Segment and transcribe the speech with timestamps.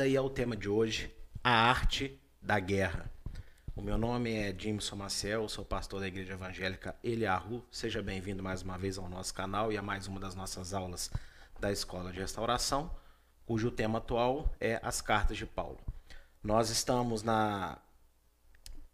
[0.00, 1.14] daí é o tema de hoje,
[1.44, 3.12] a arte da guerra.
[3.76, 7.62] O meu nome é Jimson Maciel, sou pastor da Igreja Evangélica Eliahu.
[7.70, 11.10] Seja bem-vindo mais uma vez ao nosso canal e a mais uma das nossas aulas
[11.60, 12.90] da Escola de Restauração,
[13.44, 15.78] cujo tema atual é as cartas de Paulo.
[16.42, 17.76] Nós estamos na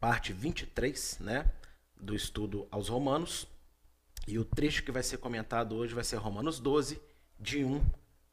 [0.01, 1.53] parte 23, né,
[1.95, 3.47] do estudo aos Romanos,
[4.27, 7.01] e o trecho que vai ser comentado hoje vai ser Romanos 12,
[7.39, 7.81] de 1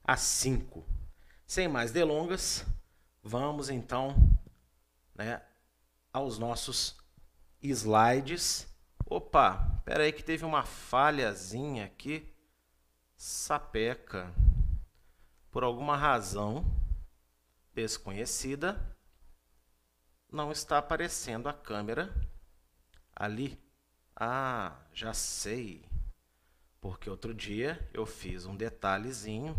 [0.03, 0.92] a 5.
[1.53, 2.65] Sem mais delongas,
[3.21, 4.15] vamos então
[5.13, 5.39] né,
[6.11, 6.97] aos nossos
[7.61, 8.67] slides.
[9.05, 12.27] Opa, espera aí que teve uma falhazinha aqui.
[13.15, 14.33] Sapeca.
[15.51, 16.65] Por alguma razão
[17.71, 18.81] desconhecida,
[20.31, 22.11] não está aparecendo a câmera
[23.15, 23.63] ali.
[24.15, 25.85] Ah, já sei.
[26.81, 29.55] Porque outro dia eu fiz um detalhezinho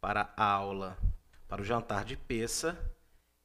[0.00, 0.98] para a aula,
[1.50, 2.78] para o jantar de peça,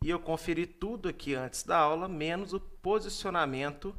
[0.04, 3.96] e eu conferi tudo aqui antes da aula, menos o posicionamento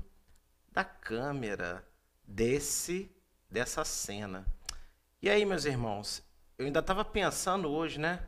[0.70, 1.84] da câmera
[2.24, 3.10] desse
[3.50, 4.46] dessa cena.
[5.20, 6.22] E aí, meus irmãos,
[6.56, 8.24] eu ainda estava pensando hoje, né?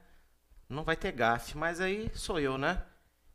[0.69, 2.84] Não vai ter gafe, mas aí sou eu, né?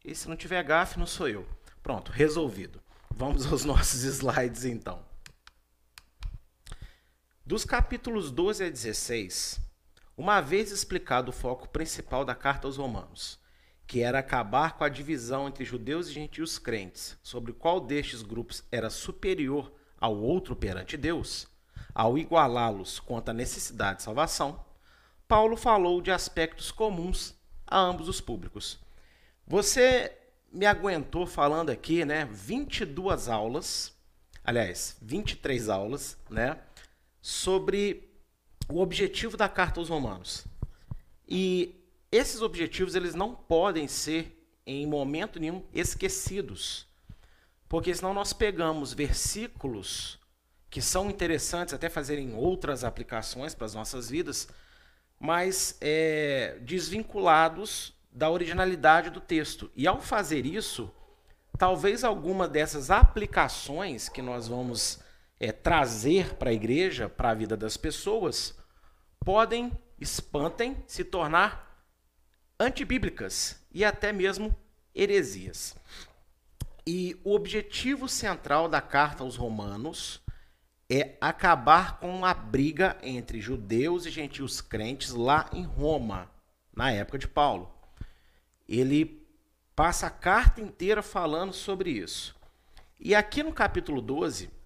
[0.03, 1.47] E se não tiver gafe, não sou eu.
[1.81, 2.83] Pronto, resolvido.
[3.09, 5.01] Vamos aos nossos slides então.
[7.45, 9.61] Dos capítulos 12 a 16,
[10.17, 13.39] uma vez explicado o foco principal da carta aos Romanos,
[13.87, 18.63] que era acabar com a divisão entre judeus e gentios crentes, sobre qual destes grupos
[18.71, 21.47] era superior ao outro perante Deus,
[21.93, 24.63] ao igualá-los quanto à necessidade de salvação,
[25.27, 27.35] Paulo falou de aspectos comuns
[27.65, 28.79] a ambos os públicos.
[29.47, 30.15] Você
[30.51, 33.95] me aguentou falando aqui, né, 22 aulas,
[34.43, 36.59] aliás, 23 aulas, né,
[37.21, 38.12] sobre
[38.69, 40.45] o objetivo da carta aos Romanos.
[41.27, 41.75] E
[42.11, 46.87] esses objetivos eles não podem ser em momento nenhum esquecidos.
[47.67, 50.19] Porque senão nós pegamos versículos
[50.69, 54.47] que são interessantes até fazerem outras aplicações para as nossas vidas,
[55.19, 59.71] mas é, desvinculados da originalidade do texto.
[59.75, 60.91] E ao fazer isso,
[61.57, 64.99] talvez alguma dessas aplicações que nós vamos
[65.43, 68.57] é, trazer para a igreja, para a vida das pessoas,
[69.19, 71.85] podem, espantem, se tornar
[72.57, 74.55] antibíblicas e até mesmo
[74.95, 75.75] heresias.
[76.87, 80.21] E o objetivo central da carta aos Romanos
[80.89, 86.31] é acabar com a briga entre judeus e gentios crentes lá em Roma,
[86.73, 87.69] na época de Paulo.
[88.65, 89.27] Ele
[89.75, 92.33] passa a carta inteira falando sobre isso.
[92.97, 94.62] E aqui no capítulo 12,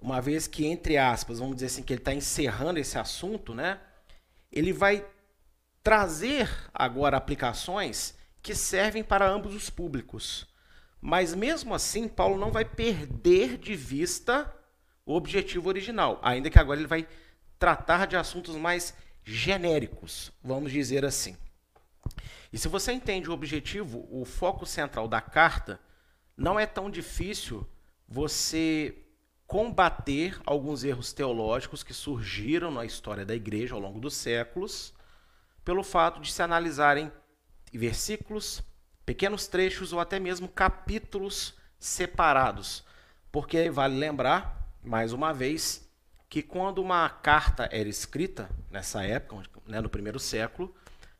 [0.00, 3.80] uma vez que, entre aspas, vamos dizer assim, que ele está encerrando esse assunto, né?
[4.52, 5.06] Ele vai
[5.82, 10.46] trazer agora aplicações que servem para ambos os públicos.
[11.00, 14.52] Mas mesmo assim, Paulo não vai perder de vista
[15.04, 17.06] o objetivo original, ainda que agora ele vai
[17.58, 21.36] tratar de assuntos mais genéricos, vamos dizer assim.
[22.52, 25.80] E se você entende o objetivo, o foco central da carta,
[26.36, 27.66] não é tão difícil
[28.08, 29.05] você
[29.46, 34.92] combater alguns erros teológicos que surgiram na história da igreja ao longo dos séculos,
[35.64, 37.10] pelo fato de se analisarem
[37.72, 38.62] versículos,
[39.04, 42.84] pequenos trechos ou até mesmo capítulos separados.
[43.30, 45.88] Porque vale lembrar, mais uma vez,
[46.28, 50.74] que quando uma carta era escrita, nessa época, né, no primeiro século,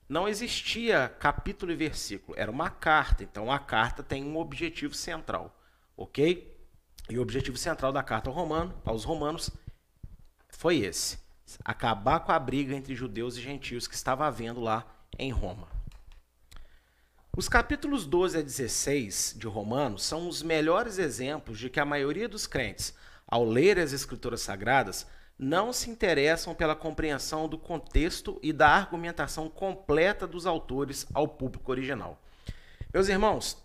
[0.09, 3.23] não existia capítulo e versículo, era uma carta.
[3.23, 5.57] Então a carta tem um objetivo central,
[5.97, 6.56] ok?
[7.09, 9.51] E o objetivo central da carta ao romano, aos romanos
[10.49, 11.19] foi esse:
[11.65, 14.85] acabar com a briga entre judeus e gentios que estava havendo lá
[15.19, 15.69] em Roma.
[17.37, 22.29] Os capítulos 12 a 16 de Romanos são os melhores exemplos de que a maioria
[22.29, 22.95] dos crentes,
[23.27, 25.07] ao ler as escrituras sagradas,
[25.39, 31.71] não se interessam pela compreensão do contexto e da argumentação completa dos autores ao público
[31.71, 32.19] original.
[32.93, 33.59] Meus irmãos,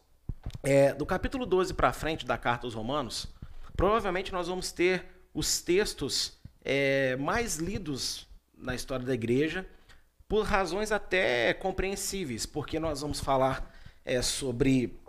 [0.64, 3.28] é, do capítulo 12 para frente da carta aos Romanos,
[3.76, 8.28] provavelmente nós vamos ter os textos é, mais lidos
[8.58, 9.68] na história da igreja,
[10.28, 13.74] por razões até compreensíveis, porque nós vamos falar
[14.06, 15.00] é, sobre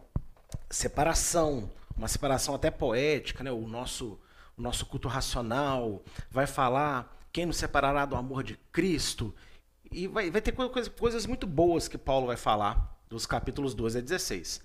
[0.71, 3.53] separação, uma separação até poética, né?
[3.53, 4.19] o, nosso,
[4.57, 9.35] o nosso culto racional, vai falar quem nos separará do amor de Cristo,
[9.91, 13.99] e vai, vai ter coisa, coisas muito boas que Paulo vai falar dos capítulos 12
[13.99, 14.63] a 16.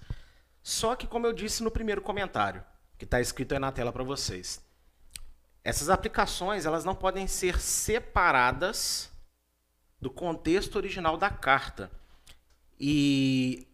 [0.67, 2.61] Só que, como eu disse no primeiro comentário,
[2.97, 4.61] que está escrito aí na tela para vocês,
[5.63, 9.09] essas aplicações elas não podem ser separadas
[9.97, 11.89] do contexto original da carta.
[12.77, 13.65] E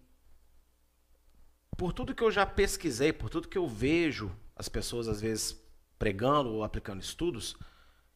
[1.75, 5.59] por tudo que eu já pesquisei, por tudo que eu vejo as pessoas às vezes
[5.97, 7.57] pregando ou aplicando estudos,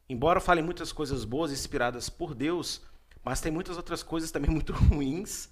[0.08, 2.80] embora falem muitas coisas boas inspiradas por Deus,
[3.24, 5.50] mas tem muitas outras coisas também muito ruins.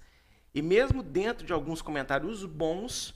[0.53, 3.13] E mesmo dentro de alguns comentários bons,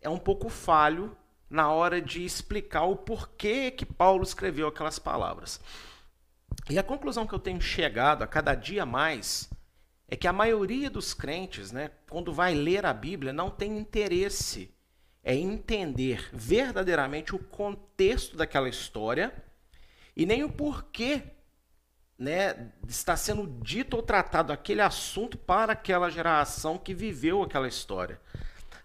[0.00, 1.16] é um pouco falho
[1.48, 5.60] na hora de explicar o porquê que Paulo escreveu aquelas palavras.
[6.68, 9.50] E a conclusão que eu tenho chegado a cada dia mais
[10.08, 14.72] é que a maioria dos crentes, né, quando vai ler a Bíblia, não tem interesse
[15.24, 19.32] em entender verdadeiramente o contexto daquela história
[20.16, 21.22] e nem o porquê
[22.18, 28.20] né, está sendo dito ou tratado aquele assunto para aquela geração que viveu aquela história.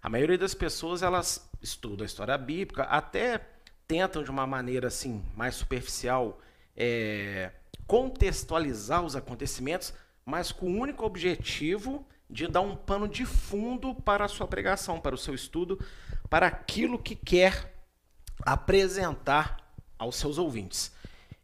[0.02, 3.40] A maioria das pessoas elas estudam a história bíblica, até
[3.88, 6.40] tentam de uma maneira assim mais superficial
[6.76, 7.52] é,
[7.86, 9.94] contextualizar os acontecimentos,
[10.26, 15.00] mas com o único objetivo de dar um pano de fundo para a sua pregação,
[15.00, 15.80] para o seu estudo,
[16.30, 17.76] para aquilo que quer
[18.46, 20.94] apresentar aos seus ouvintes.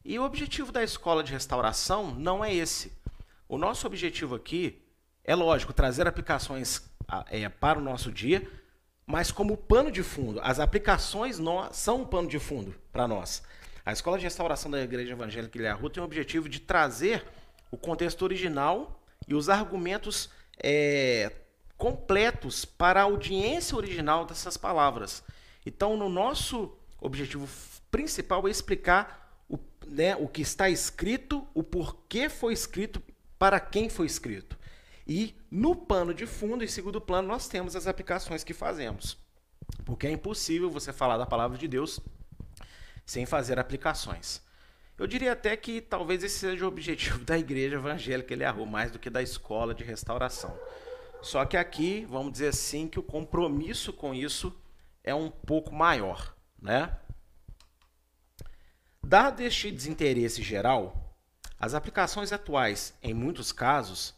[0.07, 2.94] E o objetivo da escola de restauração não é esse.
[3.45, 4.81] O nosso objetivo aqui
[5.21, 6.89] é, lógico, trazer aplicações
[7.30, 8.50] é, para o nosso dia,
[9.06, 10.39] mas como pano de fundo.
[10.42, 11.42] As aplicações
[11.74, 13.44] são um pano de fundo para nós.
[13.86, 17.25] A Escola de Restauração da Igreja Evangélica Ilha Rua tem o objetivo de trazer
[17.69, 21.33] o contexto original e os argumentos é,
[21.77, 25.21] completos para a audiência original dessas palavras.
[25.65, 27.45] Então, no nosso objetivo
[27.92, 29.26] principal é explicar
[29.89, 33.01] né, o que está escrito, o porquê foi escrito,
[33.37, 34.57] para quem foi escrito.
[35.07, 39.17] E no pano de fundo, em segundo plano, nós temos as aplicações que fazemos.
[39.85, 41.99] Porque é impossível você falar da palavra de Deus
[43.05, 44.41] sem fazer aplicações.
[44.97, 48.91] Eu diria até que talvez esse seja o objetivo da igreja evangélica ele arruma mais
[48.91, 50.57] do que da escola de restauração.
[51.21, 54.53] Só que aqui, vamos dizer assim, que o compromisso com isso
[55.03, 56.97] é um pouco maior, né?
[59.09, 61.15] Dado este desinteresse geral,
[61.57, 64.13] as aplicações atuais, em muitos casos,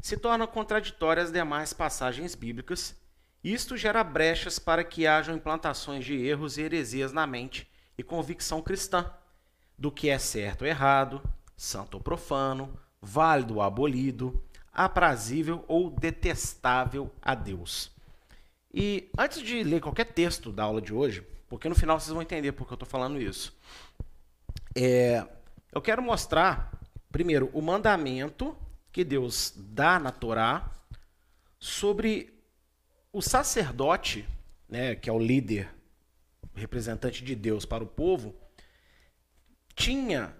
[0.00, 2.94] se tornam contraditórias às demais passagens bíblicas.
[3.42, 7.68] Isto gera brechas para que hajam implantações de erros e heresias na mente
[7.98, 9.10] e convicção cristã
[9.76, 11.20] do que é certo ou errado,
[11.56, 14.40] santo ou profano, válido ou abolido,
[14.72, 17.90] aprazível ou detestável a Deus.
[18.72, 22.22] E antes de ler qualquer texto da aula de hoje, porque no final vocês vão
[22.22, 23.52] entender por que eu estou falando isso,
[24.74, 25.26] é,
[25.72, 26.72] eu quero mostrar,
[27.10, 28.56] primeiro, o mandamento
[28.92, 30.70] que Deus dá na Torá
[31.58, 32.32] sobre
[33.12, 34.26] o sacerdote,
[34.68, 35.72] né, que é o líder
[36.54, 38.34] representante de Deus para o povo,
[39.74, 40.34] tinha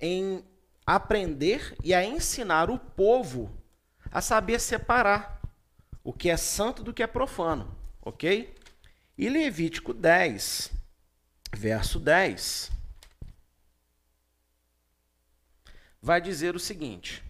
[0.00, 0.44] em
[0.86, 3.50] aprender e a ensinar o povo
[4.10, 5.40] a saber separar
[6.04, 8.54] o que é santo do que é profano, ok?
[9.16, 10.72] E Levítico 10,
[11.54, 12.70] verso 10,
[16.02, 17.22] vai dizer o seguinte: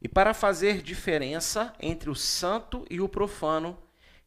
[0.00, 3.76] E para fazer diferença entre o santo e o profano,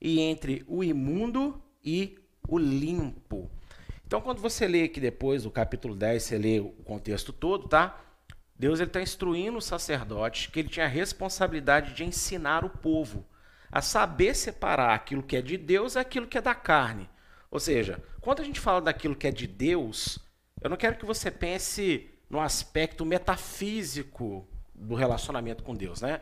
[0.02, 3.50] e entre o imundo e o limpo.
[4.06, 8.02] Então, quando você lê aqui depois o capítulo 10, você lê o contexto todo, tá?
[8.58, 13.28] Deus está instruindo o sacerdote que ele tinha a responsabilidade de ensinar o povo
[13.72, 17.10] a saber separar aquilo que é de Deus e aquilo que é da carne.
[17.52, 20.20] Ou seja, quando a gente fala daquilo que é de Deus,
[20.62, 26.22] eu não quero que você pense no aspecto metafísico do relacionamento com Deus, né?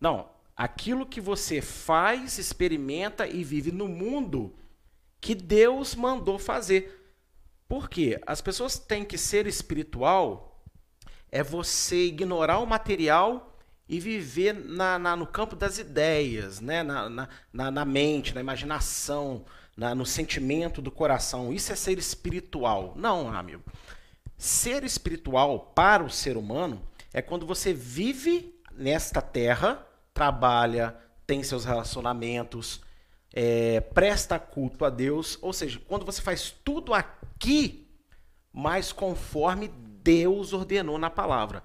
[0.00, 4.54] Não, aquilo que você faz, experimenta e vive no mundo
[5.20, 7.00] que Deus mandou fazer.
[7.66, 8.20] Por quê?
[8.26, 10.62] As pessoas têm que ser espiritual,
[11.32, 13.56] é você ignorar o material
[13.88, 16.82] e viver na, na, no campo das ideias, né?
[16.82, 19.44] na, na, na mente, na imaginação,
[19.76, 21.52] na, no sentimento do coração.
[21.52, 22.92] Isso é ser espiritual.
[22.96, 23.62] Não, amigo.
[24.44, 29.82] Ser espiritual para o ser humano é quando você vive nesta terra,
[30.12, 30.94] trabalha,
[31.26, 32.82] tem seus relacionamentos,
[33.32, 37.88] é, presta culto a Deus, ou seja, quando você faz tudo aqui,
[38.52, 39.68] mas conforme
[40.02, 41.62] Deus ordenou na palavra.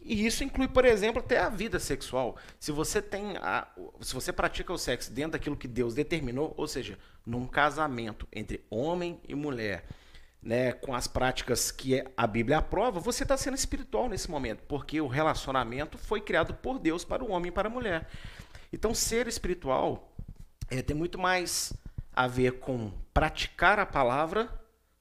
[0.00, 2.38] E isso inclui, por exemplo, até a vida sexual.
[2.58, 3.68] Se você tem a,
[4.00, 8.64] se você pratica o sexo dentro daquilo que Deus determinou, ou seja, num casamento entre
[8.70, 9.84] homem e mulher,
[10.44, 15.00] né, com as práticas que a Bíblia aprova, você está sendo espiritual nesse momento, porque
[15.00, 18.06] o relacionamento foi criado por Deus para o homem e para a mulher.
[18.70, 20.14] Então, ser espiritual
[20.70, 21.72] é, tem muito mais
[22.12, 24.52] a ver com praticar a palavra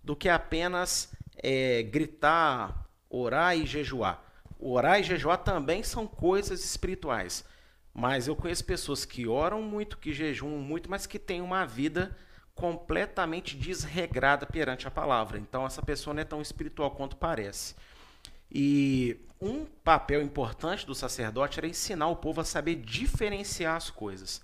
[0.02, 4.24] do que apenas é, gritar, orar e jejuar.
[4.58, 7.44] orar e jejuar também são coisas espirituais.
[7.94, 12.16] Mas eu conheço pessoas que oram muito, que jejuam muito, mas que têm uma vida
[12.56, 15.38] completamente desregrada perante a palavra.
[15.38, 17.76] Então essa pessoa não é tão espiritual quanto parece.
[18.52, 24.42] E um papel importante do sacerdote era ensinar o povo a saber diferenciar as coisas.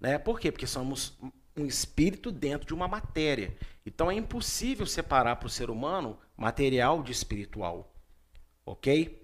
[0.00, 0.18] Né?
[0.18, 0.52] Por quê?
[0.52, 1.18] Porque somos
[1.56, 3.56] um espírito dentro de uma matéria.
[3.84, 7.92] Então é impossível separar para o ser humano material de espiritual.
[8.64, 9.20] Ok?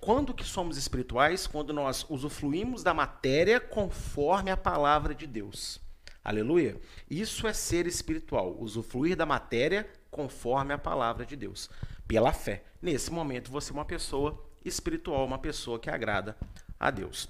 [0.00, 1.46] Quando que somos espirituais?
[1.46, 5.78] Quando nós usufruímos da matéria conforme a palavra de Deus.
[6.22, 6.78] Aleluia?
[7.08, 11.70] Isso é ser espiritual, usufruir da matéria conforme a palavra de Deus,
[12.06, 12.64] pela fé.
[12.82, 16.36] Nesse momento, você é uma pessoa espiritual, uma pessoa que agrada
[16.78, 17.28] a Deus.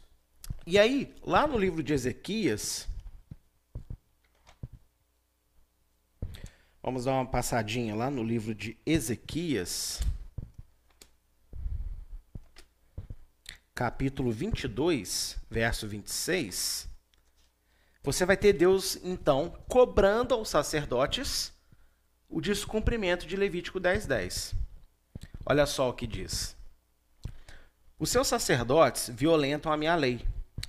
[0.67, 2.89] E aí, lá no livro de Ezequias,
[6.83, 10.01] vamos dar uma passadinha lá no livro de Ezequias,
[13.73, 16.90] capítulo 22, verso 26.
[18.03, 21.53] Você vai ter Deus, então, cobrando aos sacerdotes
[22.29, 24.07] o descumprimento de Levítico 10:10.
[24.07, 24.55] 10.
[25.45, 26.57] Olha só o que diz:
[27.99, 30.25] Os seus sacerdotes violentam a minha lei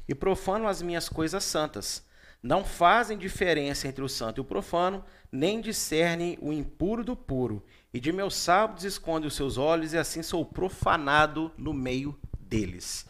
[0.07, 2.03] e profanam as minhas coisas santas.
[2.43, 7.63] Não fazem diferença entre o santo e o profano, nem discernem o impuro do puro.
[7.93, 13.05] E de meus sábados esconde os seus olhos, e assim sou profanado no meio deles.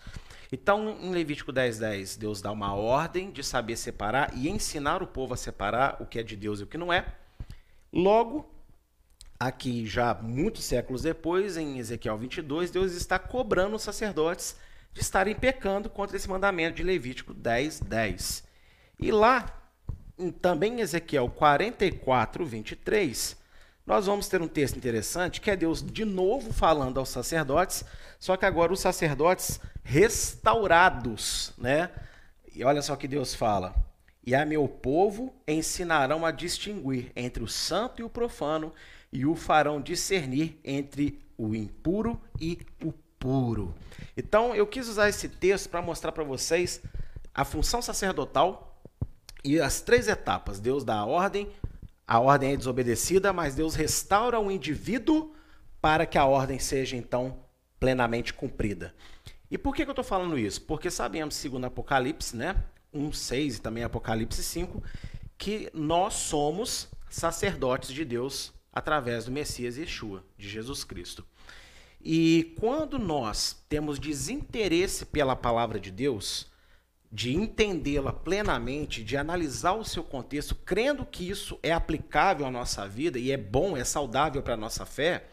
[0.51, 5.07] Então, em Levítico 10, 10, Deus dá uma ordem de saber separar e ensinar o
[5.07, 7.05] povo a separar o que é de Deus e o que não é.
[7.93, 8.49] Logo,
[9.39, 14.57] aqui já muitos séculos depois, em Ezequiel 22, Deus está cobrando os sacerdotes
[14.93, 18.43] de estarem pecando contra esse mandamento de Levítico 10, 10.
[18.99, 19.45] E lá,
[20.41, 23.37] também em Ezequiel 44, 23,
[23.85, 27.83] nós vamos ter um texto interessante que é Deus de novo falando aos sacerdotes,
[28.19, 31.89] só que agora os sacerdotes restaurados, né?
[32.53, 33.75] E olha só que Deus fala:
[34.25, 38.73] "E a meu povo ensinarão a distinguir entre o santo e o profano,
[39.11, 43.73] e o farão discernir entre o impuro e o puro".
[44.15, 46.81] Então, eu quis usar esse texto para mostrar para vocês
[47.33, 48.81] a função sacerdotal
[49.43, 50.59] e as três etapas.
[50.59, 51.49] Deus dá a ordem,
[52.07, 55.33] a ordem é desobedecida, mas Deus restaura o indivíduo
[55.81, 57.39] para que a ordem seja então
[57.79, 58.93] plenamente cumprida.
[59.51, 60.61] E por que, que eu estou falando isso?
[60.61, 62.55] Porque sabemos, segundo Apocalipse, né,
[62.95, 64.81] 1,6 e também Apocalipse 5,
[65.37, 71.25] que nós somos sacerdotes de Deus através do Messias Yeshua, de Jesus Cristo.
[71.99, 76.49] E quando nós temos desinteresse pela palavra de Deus,
[77.11, 82.87] de entendê-la plenamente, de analisar o seu contexto, crendo que isso é aplicável à nossa
[82.87, 85.25] vida e é bom, é saudável para a nossa fé,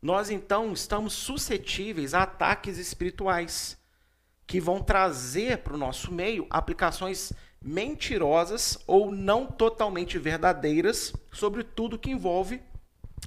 [0.00, 3.76] nós então estamos suscetíveis a ataques espirituais
[4.46, 11.98] que vão trazer para o nosso meio aplicações mentirosas ou não totalmente verdadeiras sobre tudo
[11.98, 12.62] que envolve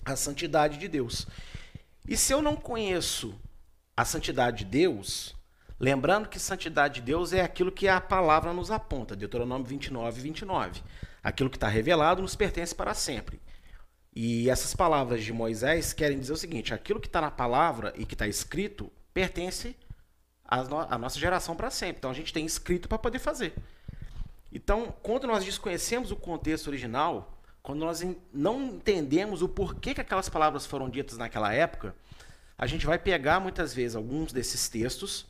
[0.06, 1.28] a santidade de Deus.
[2.08, 3.36] E se eu não conheço
[3.96, 5.36] a santidade de Deus,
[5.80, 10.82] lembrando que santidade de Deus é aquilo que a palavra nos aponta, Deuteronômio 29, 29.
[11.22, 13.40] Aquilo que está revelado nos pertence para sempre.
[14.14, 18.06] E essas palavras de Moisés querem dizer o seguinte: aquilo que está na palavra e
[18.06, 19.76] que está escrito pertence
[20.44, 21.98] à, no à nossa geração para sempre.
[22.00, 23.54] Então a gente tem escrito para poder fazer.
[24.52, 28.04] Então, quando nós desconhecemos o contexto original, quando nós
[28.34, 31.96] não entendemos o porquê que aquelas palavras foram ditas naquela época,
[32.58, 35.26] a gente vai pegar muitas vezes alguns desses textos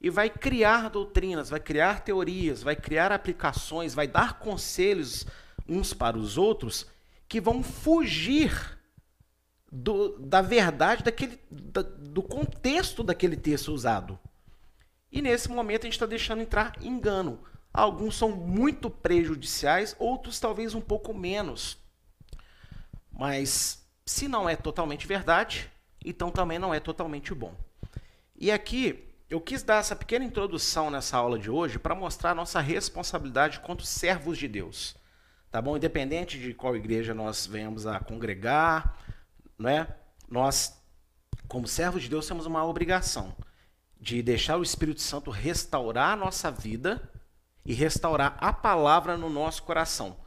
[0.00, 5.24] e vai criar doutrinas, vai criar teorias, vai criar aplicações, vai dar conselhos
[5.68, 6.86] uns para os outros
[7.28, 8.78] que vão fugir
[9.70, 14.18] do, da verdade daquele, da, do contexto daquele texto usado.
[15.10, 17.40] E nesse momento a gente está deixando entrar engano.
[17.72, 21.76] Alguns são muito prejudiciais, outros talvez um pouco menos.
[23.10, 25.70] Mas se não é totalmente verdade,
[26.04, 27.54] então também não é totalmente bom.
[28.34, 32.34] E aqui eu quis dar essa pequena introdução nessa aula de hoje para mostrar a
[32.34, 34.96] nossa responsabilidade quanto servos de Deus
[35.50, 35.76] tá bom?
[35.76, 38.98] Independente de qual igreja nós venhamos a congregar,
[39.58, 39.88] não é?
[40.28, 40.80] Nós,
[41.48, 43.34] como servos de Deus, temos uma obrigação
[44.00, 47.10] de deixar o Espírito Santo restaurar a nossa vida
[47.64, 50.18] e restaurar a palavra no nosso coração,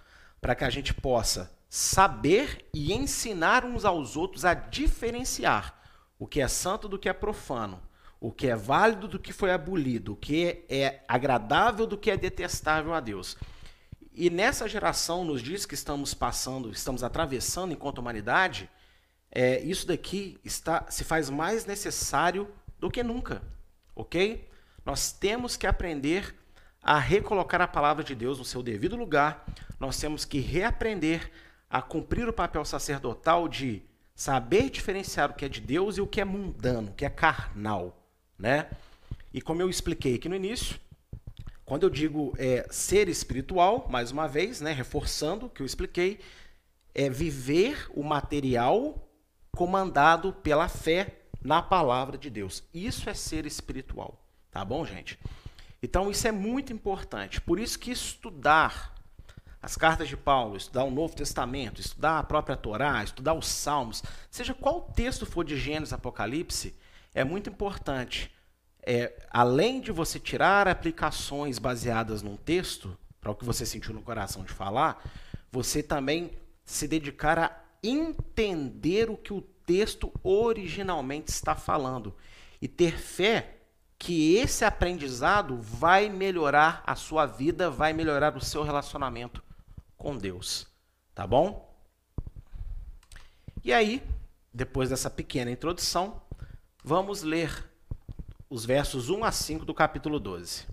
[0.41, 5.79] para que a gente possa saber e ensinar uns aos outros a diferenciar
[6.17, 7.81] o que é santo do que é profano,
[8.19, 12.17] o que é válido do que foi abolido, o que é agradável do que é
[12.17, 13.37] detestável a Deus.
[14.13, 18.69] E nessa geração, nos dias que estamos passando, estamos atravessando enquanto humanidade,
[19.31, 22.49] é, isso daqui está, se faz mais necessário
[22.79, 23.41] do que nunca,
[23.95, 24.49] ok?
[24.85, 26.35] Nós temos que aprender
[26.81, 29.45] a recolocar a palavra de Deus no seu devido lugar,
[29.79, 31.31] nós temos que reaprender
[31.69, 33.83] a cumprir o papel sacerdotal de
[34.15, 37.09] saber diferenciar o que é de Deus e o que é mundano, o que é
[37.09, 38.05] carnal,
[38.37, 38.69] né?
[39.33, 40.79] E como eu expliquei aqui no início,
[41.69, 46.19] quando eu digo é, ser espiritual, mais uma vez, né, reforçando o que eu expliquei,
[46.95, 49.07] é viver o material
[49.55, 52.63] comandado pela fé na palavra de Deus.
[52.73, 55.19] Isso é ser espiritual, tá bom, gente?
[55.79, 57.39] Então isso é muito importante.
[57.39, 58.95] Por isso que estudar
[59.61, 64.01] as cartas de Paulo, estudar o Novo Testamento, estudar a própria Torá, estudar os Salmos,
[64.31, 66.75] seja qual texto for de Gênesis, Apocalipse,
[67.13, 68.31] é muito importante.
[68.81, 74.01] É, além de você tirar aplicações baseadas num texto, para o que você sentiu no
[74.01, 75.03] coração de falar,
[75.51, 76.31] você também
[76.63, 82.15] se dedicar a entender o que o texto originalmente está falando
[82.61, 83.57] e ter fé
[83.97, 89.43] que esse aprendizado vai melhorar a sua vida, vai melhorar o seu relacionamento
[89.97, 90.67] com Deus.
[91.13, 91.69] Tá bom?
[93.61, 94.01] E aí,
[94.53, 96.21] depois dessa pequena introdução,
[96.81, 97.68] vamos ler
[98.49, 100.65] os versos 1 a 5 do capítulo 12.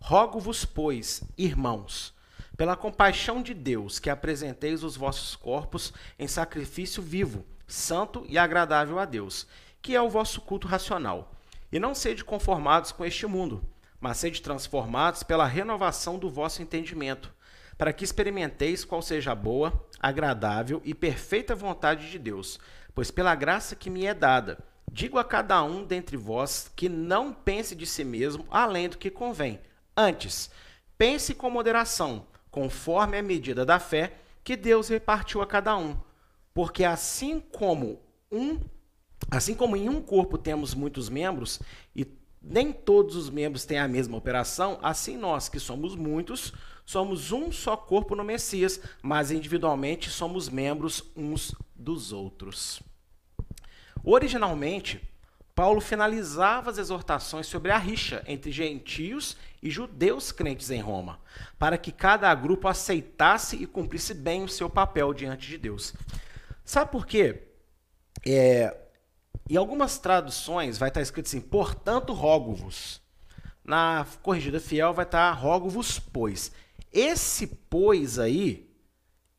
[0.00, 2.14] Rogo-vos, pois, irmãos,
[2.56, 8.98] pela compaixão de Deus, que apresenteis os vossos corpos em sacrifício vivo, santo e agradável
[8.98, 9.46] a Deus,
[9.82, 11.34] que é o vosso culto racional.
[11.70, 13.62] E não sede conformados com este mundo,
[14.00, 17.30] mas sede transformados pela renovação do vosso entendimento,
[17.76, 22.58] para que experimenteis qual seja a boa, agradável e perfeita vontade de Deus.
[22.94, 27.32] Pois pela graça que me é dada, digo a cada um dentre vós que não
[27.32, 29.60] pense de si mesmo além do que convém.
[29.96, 30.50] Antes,
[30.96, 35.96] pense com moderação, conforme a medida da fé que Deus repartiu a cada um.
[36.54, 38.58] Porque assim como um
[39.30, 41.60] assim como em um corpo temos muitos membros
[41.94, 42.06] e
[42.40, 46.52] nem todos os membros têm a mesma operação, assim nós que somos muitos,
[46.84, 52.80] somos um só corpo no Messias, mas individualmente somos membros uns dos outros.
[54.08, 55.02] Originalmente,
[55.52, 61.18] Paulo finalizava as exortações sobre a rixa entre gentios e judeus crentes em Roma,
[61.58, 65.92] para que cada grupo aceitasse e cumprisse bem o seu papel diante de Deus.
[66.64, 67.48] Sabe por quê?
[68.24, 68.76] É,
[69.50, 73.02] em algumas traduções vai estar escrito assim: portanto, rogo-vos.
[73.64, 76.52] Na corrigida fiel vai estar rogo-vos, pois.
[76.92, 78.70] Esse pois aí,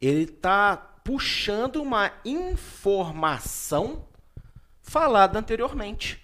[0.02, 4.06] ele está puxando uma informação
[4.88, 6.20] falada anteriormente.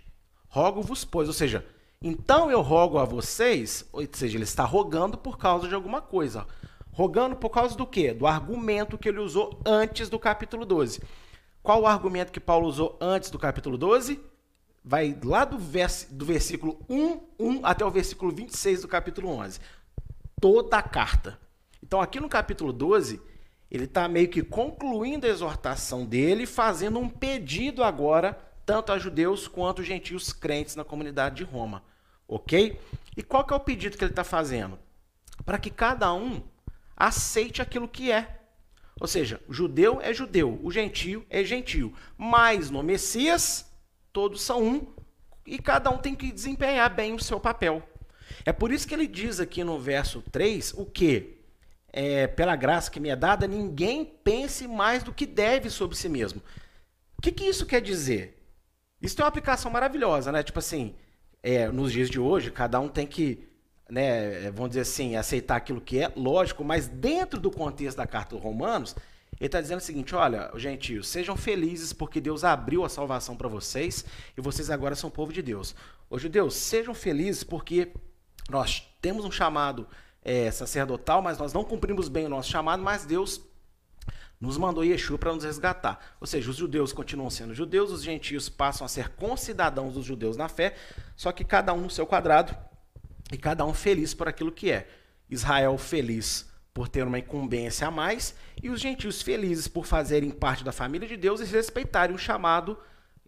[0.48, 1.66] Rogo-vos, pois, ou seja,
[2.02, 6.48] então eu rogo a vocês, ou seja, ele está rogando por causa de alguma coisa.
[6.92, 8.14] Rogando por causa do quê?
[8.14, 11.02] Do argumento que ele usou antes do capítulo 12.
[11.62, 14.20] Qual o argumento que Paulo usou antes do capítulo 12?
[14.84, 19.60] Vai lá do, vers do versículo 1, 1 até o versículo 26 do capítulo 11
[20.44, 21.40] toda a carta.
[21.82, 23.22] Então, aqui no capítulo 12,
[23.72, 29.48] ele está meio que concluindo a exortação dele, fazendo um pedido agora, tanto a judeus
[29.48, 31.84] quanto a gentios crentes na comunidade de Roma.
[32.28, 32.80] Ok?
[33.16, 34.80] E qual que é o pedido que ele está fazendo?
[35.46, 36.42] Para que cada um
[36.96, 38.42] aceite aquilo que é.
[39.00, 41.94] Ou seja, o judeu é judeu, o gentio é gentio.
[42.18, 43.72] Mas no Messias,
[44.12, 44.94] todos são um
[45.46, 47.84] e cada um tem que desempenhar bem o seu papel.
[48.46, 51.38] É por isso que ele diz aqui no verso 3 o que?
[51.92, 56.10] É, pela graça que me é dada, ninguém pense mais do que deve sobre si
[56.10, 56.42] mesmo.
[57.18, 58.43] O que, que isso quer dizer?
[59.04, 60.42] Isso tem uma aplicação maravilhosa, né?
[60.42, 60.96] Tipo assim,
[61.44, 63.46] é, nos dias de hoje, cada um tem que,
[63.90, 68.34] né, vamos dizer assim, aceitar aquilo que é, lógico, mas dentro do contexto da carta
[68.34, 68.96] dos Romanos,
[69.38, 73.50] ele está dizendo o seguinte: olha, gentios, sejam felizes porque Deus abriu a salvação para
[73.50, 74.06] vocês
[74.38, 75.76] e vocês agora são povo de Deus.
[76.10, 77.92] Ô judeus, sejam felizes porque
[78.50, 79.86] nós temos um chamado
[80.22, 83.42] é, sacerdotal, mas nós não cumprimos bem o nosso chamado, mas Deus
[84.44, 86.18] nos mandou Yeshua para nos resgatar.
[86.20, 90.36] Ou seja, os judeus continuam sendo judeus, os gentios passam a ser concidadãos dos judeus
[90.36, 90.76] na fé,
[91.16, 92.54] só que cada um no seu quadrado
[93.32, 94.86] e cada um feliz por aquilo que é.
[95.30, 100.62] Israel feliz por ter uma incumbência a mais e os gentios felizes por fazerem parte
[100.62, 102.78] da família de Deus e respeitarem o chamado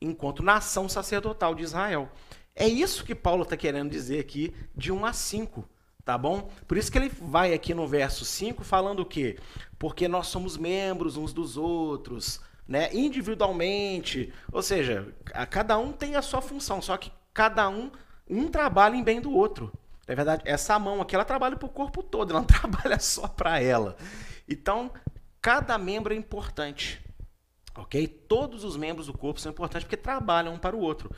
[0.01, 2.11] enquanto nação sacerdotal de Israel.
[2.53, 5.65] É isso que Paulo está querendo dizer aqui de 1 a 5,
[6.05, 6.49] tá bom?
[6.67, 9.39] Por isso que ele vai aqui no verso 5 falando o quê?
[9.79, 12.93] Porque nós somos membros uns dos outros, né?
[12.93, 15.11] individualmente, ou seja,
[15.49, 17.91] cada um tem a sua função, só que cada um,
[18.29, 19.73] um trabalha em bem do outro.
[20.07, 23.27] Na verdade, essa mão aqui, ela trabalha para o corpo todo, ela não trabalha só
[23.27, 23.97] para ela.
[24.47, 24.91] Então,
[25.41, 27.03] cada membro é importante,
[27.75, 28.07] ok?
[28.07, 31.09] Todos os membros do corpo são importantes porque trabalham um para o outro.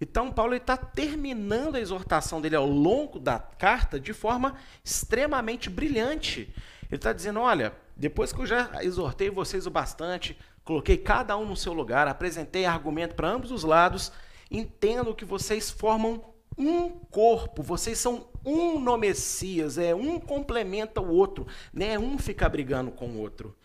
[0.00, 4.54] Então, Paulo está terminando a exortação dele ao longo da carta de forma
[4.84, 6.52] extremamente brilhante.
[6.88, 11.46] Ele está dizendo: olha, depois que eu já exortei vocês o bastante, coloquei cada um
[11.46, 14.12] no seu lugar, apresentei argumento para ambos os lados,
[14.50, 16.22] entendo que vocês formam
[16.58, 21.98] um corpo, vocês são um no Messias, é um complementa o outro, né?
[21.98, 23.56] Um fica brigando com o outro.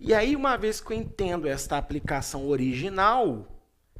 [0.00, 3.46] E aí, uma vez que eu entendo esta aplicação original,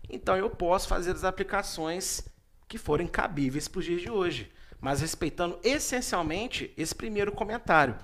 [0.09, 2.23] então eu posso fazer as aplicações
[2.69, 7.97] que forem cabíveis para os dias de hoje, mas respeitando essencialmente esse primeiro comentário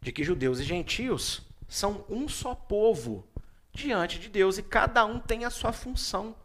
[0.00, 3.26] de que judeus e gentios são um só povo
[3.72, 6.36] diante de Deus e cada um tem a sua função.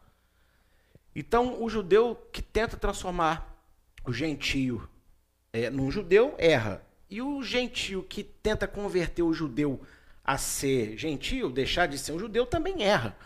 [1.15, 3.61] Então, o judeu que tenta transformar
[4.05, 4.89] o gentio
[5.51, 6.83] é, num judeu erra.
[7.09, 9.81] E o gentio que tenta converter o judeu
[10.23, 13.17] a ser gentio, deixar de ser um judeu, também erra.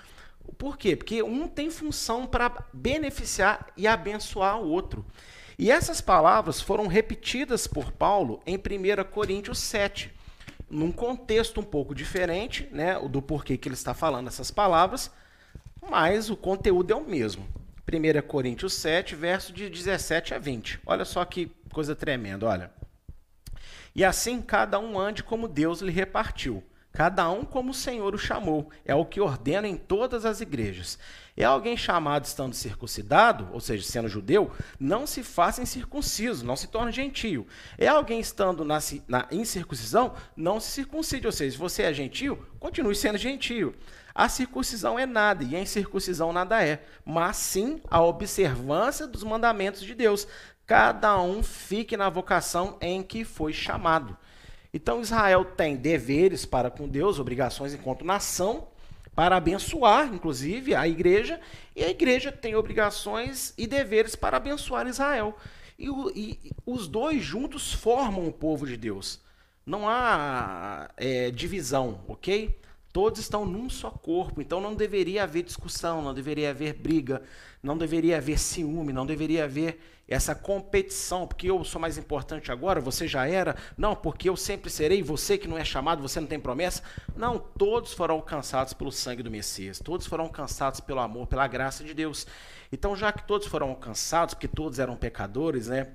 [0.57, 0.95] Por quê?
[0.95, 5.05] Porque um tem função para beneficiar e abençoar o outro.
[5.57, 10.11] E essas palavras foram repetidas por Paulo em 1 Coríntios 7,
[10.69, 15.11] num contexto um pouco diferente, né, do porquê que ele está falando essas palavras,
[15.89, 17.47] mas o conteúdo é o mesmo.
[17.87, 20.79] 1 Coríntios 7, verso de 17 a 20.
[20.85, 22.71] Olha só que coisa tremenda, olha.
[23.95, 28.19] E assim cada um ande como Deus lhe repartiu cada um como o Senhor o
[28.19, 28.69] chamou.
[28.85, 30.97] É o que ordena em todas as igrejas.
[31.35, 36.67] É alguém chamado estando circuncidado, ou seja, sendo judeu, não se faça incircunciso, não se
[36.67, 37.47] torne gentio.
[37.77, 38.77] É alguém estando na,
[39.07, 43.75] na incircuncisão, não se circuncide, ou seja, se você é gentio, continue sendo gentio.
[44.13, 49.81] A circuncisão é nada e a incircuncisão nada é, mas sim a observância dos mandamentos
[49.81, 50.27] de Deus.
[50.67, 54.15] Cada um fique na vocação em que foi chamado.
[54.73, 58.67] Então Israel tem deveres para com Deus, obrigações enquanto nação,
[59.15, 61.39] para abençoar, inclusive, a igreja,
[61.75, 65.37] e a igreja tem obrigações e deveres para abençoar Israel.
[65.77, 69.21] E, e os dois juntos formam o povo de Deus.
[69.65, 72.59] Não há é, divisão, ok?
[72.91, 77.21] Todos estão num só corpo, então não deveria haver discussão, não deveria haver briga,
[77.61, 82.81] não deveria haver ciúme, não deveria haver essa competição, porque eu sou mais importante agora,
[82.81, 86.27] você já era, não, porque eu sempre serei, você que não é chamado, você não
[86.27, 86.83] tem promessa.
[87.15, 91.83] Não, todos foram alcançados pelo sangue do Messias, todos foram alcançados pelo amor, pela graça
[91.83, 92.27] de Deus.
[92.71, 95.87] Então, já que todos foram alcançados, porque todos eram pecadores, né?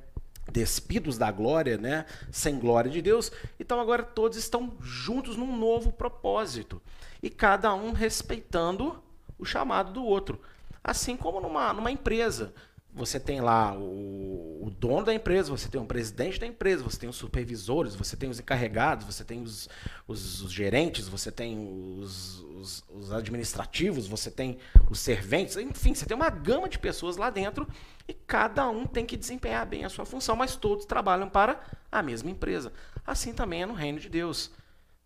[0.51, 3.31] despidos da glória, né, sem glória de Deus.
[3.61, 6.81] Então agora todos estão juntos num novo propósito
[7.23, 9.03] e cada um respeitando
[9.39, 10.41] o chamado do outro.
[10.83, 12.55] Assim como numa, numa empresa
[12.99, 16.99] você tem lá o, o, dono da empresa, você tem o presidente da empresa, você
[16.99, 19.69] tem os supervisores, você tem os encarregados, você tem os,
[20.07, 21.57] os, os gerentes, você tem
[22.01, 22.45] os,
[22.91, 24.59] os, administrativos, você tem
[24.91, 27.69] os serventes, enfim, você tem uma gama de pessoas lá dentro
[28.09, 32.03] e cada um tem que desempenhar bem a sua função, mas todos trabalham para a
[32.03, 32.73] mesma empresa.
[33.07, 34.51] Assim também é no reino de Deus.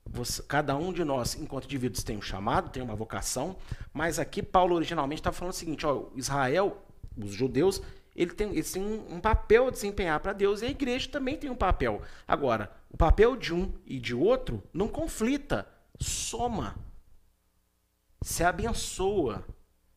[0.04, 3.56] Você, cada um de nós, enquanto indivíduos, tem um chamado, tem uma vocação,
[3.92, 6.82] mas aqui Paulo originalmente está falando o seguinte: ó, Israel
[7.16, 7.80] os judeus,
[8.14, 11.36] ele tem, eles têm um, um papel a desempenhar para Deus e a igreja também
[11.36, 12.02] tem um papel.
[12.26, 15.66] Agora, o papel de um e de outro não conflita,
[15.98, 16.76] soma,
[18.22, 19.44] se abençoa,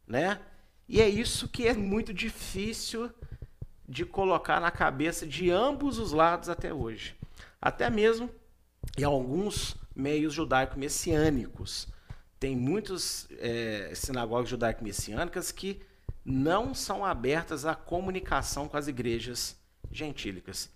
[0.08, 0.40] né?
[0.88, 3.12] E é isso que é muito difícil
[3.88, 7.16] de colocar na cabeça de ambos os lados até hoje.
[7.62, 8.30] Até mesmo
[8.98, 11.88] em alguns meios judaico-messiânicos.
[12.40, 15.82] Tem muitas é, sinagogas judaico-messiânicas que
[16.26, 19.56] não são abertas à comunicação com as igrejas
[19.92, 20.74] gentílicas.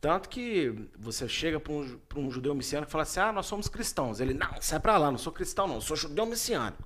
[0.00, 3.68] Tanto que você chega para um, um, judeu messiânico e fala assim: ah, nós somos
[3.68, 4.20] cristãos.
[4.20, 6.82] Ele, não, sai para lá, não sou cristão, não, sou judeu messiânico.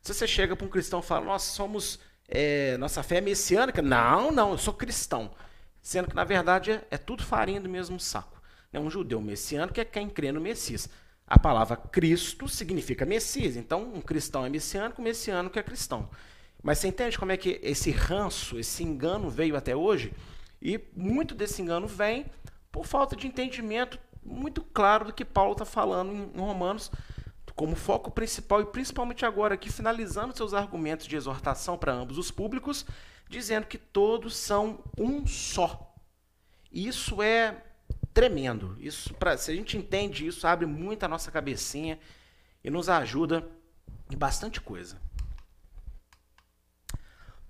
[0.00, 3.80] Se você chega para um cristão e fala, nós somos, é, nossa fé é messiânica,
[3.80, 5.32] não, não, eu sou cristão.
[5.80, 8.40] Sendo que, na verdade, é, é tudo farinha do mesmo saco.
[8.72, 10.88] É um judeu messiânico é quem crê no Messias.
[11.26, 13.56] A palavra Cristo significa Messias.
[13.56, 16.08] Então, um cristão é messiânico, um messiânico é cristão.
[16.62, 20.12] Mas você entende como é que esse ranço, esse engano veio até hoje?
[20.60, 22.26] E muito desse engano vem
[22.70, 26.90] por falta de entendimento muito claro do que Paulo está falando em Romanos
[27.54, 32.30] como foco principal e principalmente agora aqui finalizando seus argumentos de exortação para ambos os
[32.30, 32.86] públicos,
[33.28, 35.94] dizendo que todos são um só.
[36.70, 37.62] Isso é
[38.14, 38.76] tremendo.
[38.80, 41.98] Isso, pra, se a gente entende isso, abre muito a nossa cabecinha
[42.64, 43.46] e nos ajuda
[44.10, 44.98] em bastante coisa.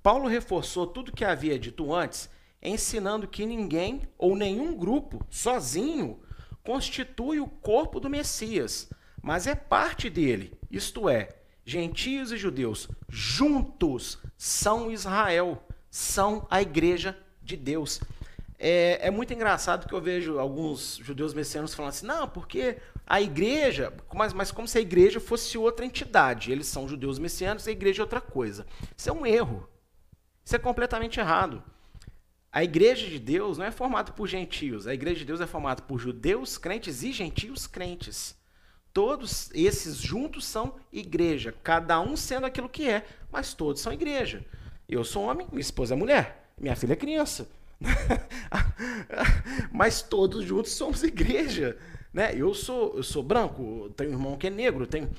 [0.03, 2.29] Paulo reforçou tudo que havia dito antes,
[2.61, 6.21] ensinando que ninguém ou nenhum grupo, sozinho,
[6.63, 8.91] constitui o corpo do Messias,
[9.23, 11.29] mas é parte dele, isto é,
[11.65, 18.01] gentios e judeus juntos são Israel, são a igreja de Deus.
[18.59, 23.21] É, é, muito engraçado que eu vejo alguns judeus messianos falando assim, não, porque a
[23.21, 26.53] igreja, mas, mas como se a igreja fosse outra entidade.
[26.53, 28.65] Eles são judeus messianos, a igreja é outra coisa.
[28.97, 29.69] Isso é um erro.
[30.45, 31.63] Isso é completamente errado.
[32.51, 34.87] A igreja de Deus não é formada por gentios.
[34.87, 38.37] A igreja de Deus é formada por judeus crentes e gentios crentes.
[38.93, 44.45] Todos esses juntos são igreja, cada um sendo aquilo que é, mas todos são igreja.
[44.87, 47.49] Eu sou homem, minha esposa é mulher, minha filha é criança.
[49.73, 51.77] Mas todos juntos somos igreja.
[52.13, 52.35] Né?
[52.37, 55.11] Eu, sou, eu sou branco, tenho um irmão que é negro, tenho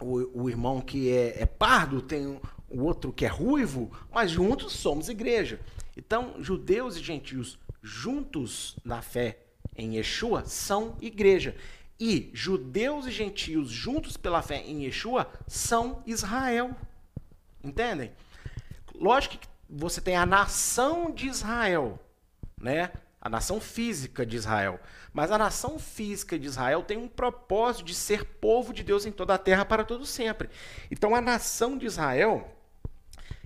[0.00, 4.72] o, o irmão que é, é pardo, tenho o outro que é ruivo, mas juntos
[4.72, 5.60] somos igreja.
[5.96, 9.38] Então, judeus e gentios juntos na fé
[9.76, 11.56] em Yeshua são igreja.
[11.98, 16.74] E judeus e gentios juntos pela fé em Yeshua são Israel.
[17.64, 18.12] Entendem?
[18.94, 21.98] Lógico que você tem a nação de Israel,
[22.60, 22.92] né?
[23.20, 24.78] A nação física de Israel.
[25.12, 29.10] Mas a nação física de Israel tem um propósito de ser povo de Deus em
[29.10, 30.50] toda a terra para todo sempre.
[30.90, 32.55] Então a nação de Israel,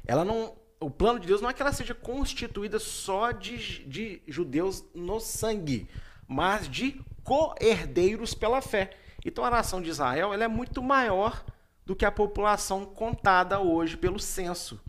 [0.06, 4.22] ela não, o plano de Deus não é que ela seja constituída só de, de
[4.26, 5.88] judeus no sangue,
[6.26, 8.96] mas de co-herdeiros pela fé.
[9.24, 11.44] Então a nação de Israel ela é muito maior
[11.84, 14.80] do que a população contada hoje pelo censo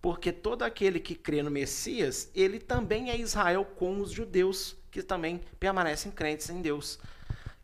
[0.00, 5.02] porque todo aquele que crê no Messias, ele também é Israel com os judeus, que
[5.02, 6.98] também permanecem crentes em Deus.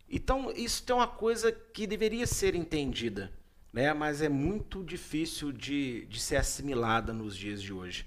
[0.09, 3.33] Então, isso tem uma coisa que deveria ser entendida,
[3.75, 3.93] né?
[3.93, 8.07] mas é muito difícil de, de ser assimilada nos dias de hoje.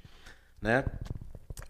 [0.62, 0.86] Né?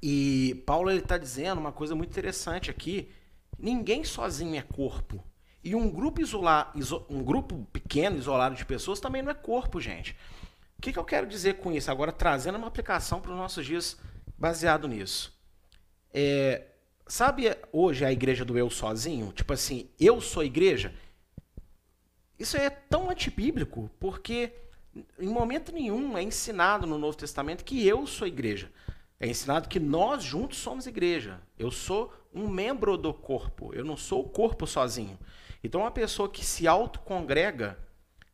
[0.01, 3.09] E Paulo está dizendo uma coisa muito interessante aqui:
[3.57, 5.23] ninguém sozinho é corpo.
[5.63, 6.71] E um grupo, isolar,
[7.09, 10.15] um grupo pequeno, isolado de pessoas também não é corpo, gente.
[10.77, 11.89] O que, que eu quero dizer com isso?
[11.89, 13.97] Agora, trazendo uma aplicação para os nossos dias
[14.37, 15.35] baseado nisso.
[16.13, 16.67] É,
[17.07, 19.33] sabe hoje a igreja do eu sozinho?
[19.33, 20.93] Tipo assim, eu sou igreja?
[22.37, 24.53] Isso é tão antibíblico, porque
[25.19, 28.71] em momento nenhum é ensinado no Novo Testamento que eu sou igreja.
[29.19, 31.41] É ensinado que nós juntos somos igreja.
[31.57, 33.73] Eu sou um membro do corpo.
[33.73, 35.17] Eu não sou o corpo sozinho.
[35.63, 37.77] Então, uma pessoa que se autocongrega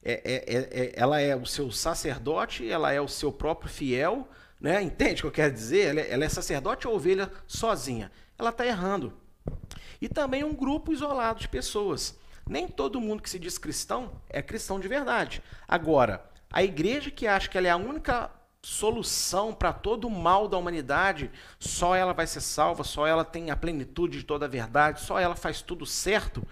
[0.04, 4.28] é, é, é, é, ela é o seu sacerdote, ela é o seu próprio fiel,
[4.60, 4.82] né?
[4.84, 5.88] entende o que eu quero dizer?
[5.88, 8.12] Ela é, ela é sacerdote ou ovelha sozinha.
[8.38, 9.14] Ela está errando.
[10.02, 12.20] E também um grupo isolado de pessoas.
[12.48, 15.42] Nem todo mundo que se diz cristão é cristão de verdade.
[15.68, 18.30] Agora, a igreja que acha que ela é a única
[18.62, 21.30] solução para todo o mal da humanidade,
[21.60, 25.20] só ela vai ser salva, só ela tem a plenitude de toda a verdade, só
[25.20, 26.46] ela faz tudo certo,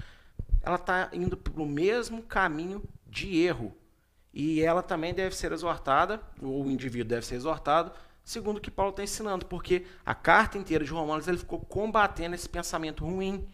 [0.61, 3.73] ela está indo para o mesmo caminho de erro.
[4.33, 7.91] E ela também deve ser exortada, ou o indivíduo deve ser exortado,
[8.23, 12.35] segundo o que Paulo está ensinando, porque a carta inteira de Romanos ele ficou combatendo
[12.35, 13.47] esse pensamento ruim.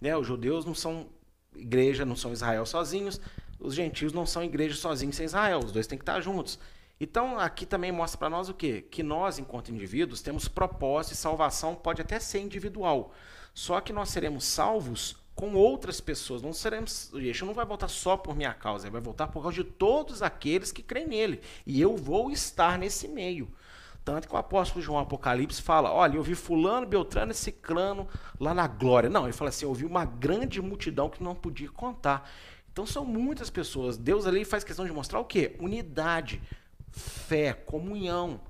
[0.00, 0.16] Né?
[0.16, 1.08] Os judeus não são
[1.56, 3.20] igreja, não são Israel sozinhos,
[3.58, 6.58] os gentios não são igreja sozinhos sem Israel, os dois têm que estar juntos.
[7.00, 8.84] Então, aqui também mostra para nós o quê?
[8.88, 13.12] Que nós, enquanto indivíduos, temos propósito e salvação pode até ser individual.
[13.52, 16.40] Só que nós seremos salvos com outras pessoas.
[16.40, 19.56] Não seremos, Yeshua não vai voltar só por minha causa, ele vai voltar por causa
[19.56, 21.40] de todos aqueles que creem nele.
[21.66, 23.50] E eu vou estar nesse meio.
[24.04, 28.06] Tanto que o apóstolo João Apocalipse fala: Olha, eu vi Fulano, Beltrano e Ciclano
[28.38, 29.08] lá na glória.
[29.08, 32.30] Não, ele fala assim: Eu vi uma grande multidão que não podia contar.
[32.70, 33.96] Então são muitas pessoas.
[33.96, 35.56] Deus ali faz questão de mostrar o quê?
[35.58, 36.42] Unidade,
[36.90, 38.40] fé, comunhão.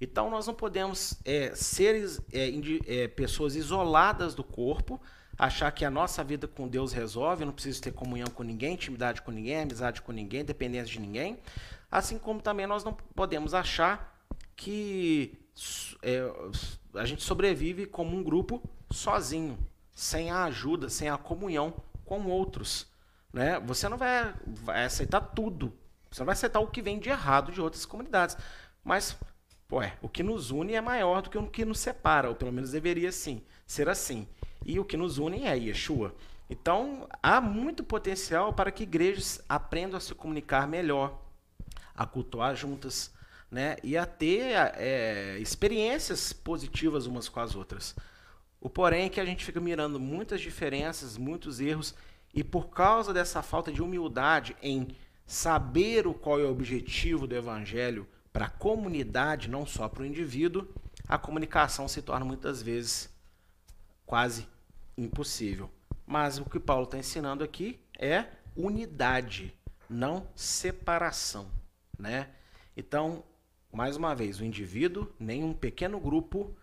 [0.00, 2.50] Então nós não podemos é, ser é,
[2.86, 5.00] é, pessoas isoladas do corpo,
[5.36, 8.74] achar que a nossa vida com Deus resolve, eu não preciso ter comunhão com ninguém,
[8.74, 11.38] intimidade com ninguém, amizade com ninguém, dependência de ninguém.
[11.90, 14.13] Assim como também nós não podemos achar
[14.56, 15.38] que
[16.02, 16.20] é,
[16.94, 19.58] a gente sobrevive como um grupo sozinho,
[19.92, 22.86] sem a ajuda, sem a comunhão com outros.
[23.32, 23.58] Né?
[23.60, 25.72] Você não vai, vai aceitar tudo.
[26.10, 28.36] Você não vai aceitar o que vem de errado de outras comunidades.
[28.82, 29.16] Mas,
[29.66, 32.34] pô, é, o que nos une é maior do que o que nos separa, ou
[32.34, 34.26] pelo menos deveria sim, ser assim
[34.64, 36.14] e o que nos une é Yeshua.
[36.48, 41.20] Então, há muito potencial para que igrejas aprendam a se comunicar melhor,
[41.94, 43.12] a cultuar juntas,
[43.54, 43.76] né?
[43.84, 47.94] e a ter é, experiências positivas umas com as outras.
[48.60, 51.94] O porém é que a gente fica mirando muitas diferenças, muitos erros,
[52.34, 54.88] e por causa dessa falta de humildade em
[55.24, 60.06] saber o qual é o objetivo do evangelho para a comunidade, não só para o
[60.06, 60.66] indivíduo,
[61.06, 63.08] a comunicação se torna muitas vezes
[64.04, 64.48] quase
[64.98, 65.70] impossível.
[66.04, 69.56] Mas o que Paulo está ensinando aqui é unidade,
[69.88, 71.48] não separação,
[71.96, 72.30] né?
[72.76, 73.22] Então,
[73.74, 76.54] mais uma vez, o indivíduo, nem um pequeno grupo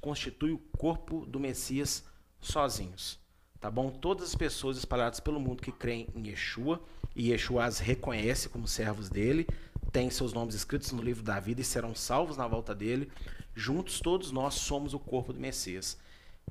[0.00, 2.04] constitui o corpo do Messias
[2.40, 3.18] sozinhos.
[3.60, 3.90] Tá bom?
[3.90, 6.80] Todas as pessoas espalhadas pelo mundo que creem em Yeshua,
[7.14, 9.46] e Yeshua as reconhece como servos dele,
[9.90, 13.10] têm seus nomes escritos no livro da vida e serão salvos na volta dele.
[13.54, 15.98] Juntos, todos nós somos o corpo do Messias.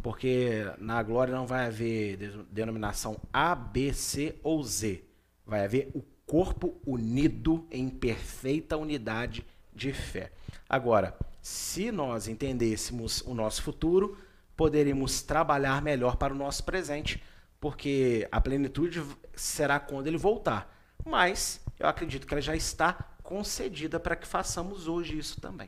[0.01, 2.17] Porque na glória não vai haver
[2.49, 5.03] denominação A, B, C ou Z.
[5.45, 10.31] Vai haver o corpo unido em perfeita unidade de fé.
[10.69, 14.17] Agora, se nós entendêssemos o nosso futuro,
[14.55, 17.21] poderíamos trabalhar melhor para o nosso presente,
[17.59, 19.03] porque a plenitude
[19.35, 20.73] será quando ele voltar.
[21.05, 25.67] Mas eu acredito que ela já está concedida para que façamos hoje isso também.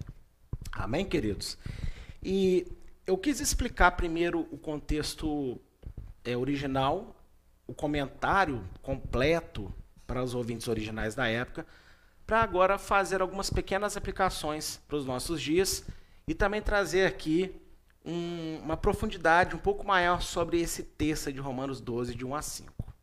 [0.71, 1.57] Amém, queridos?
[2.23, 2.71] E
[3.05, 5.59] eu quis explicar primeiro o contexto
[6.23, 7.13] é, original,
[7.67, 9.69] o comentário completo
[10.05, 11.65] para os ouvintes originais da época,
[12.25, 15.85] para agora fazer algumas pequenas aplicações para os nossos dias
[16.27, 17.55] e também trazer aqui
[18.05, 22.41] um, uma profundidade um pouco maior sobre esse texto de Romanos 12, de 1 a
[22.41, 22.93] 5.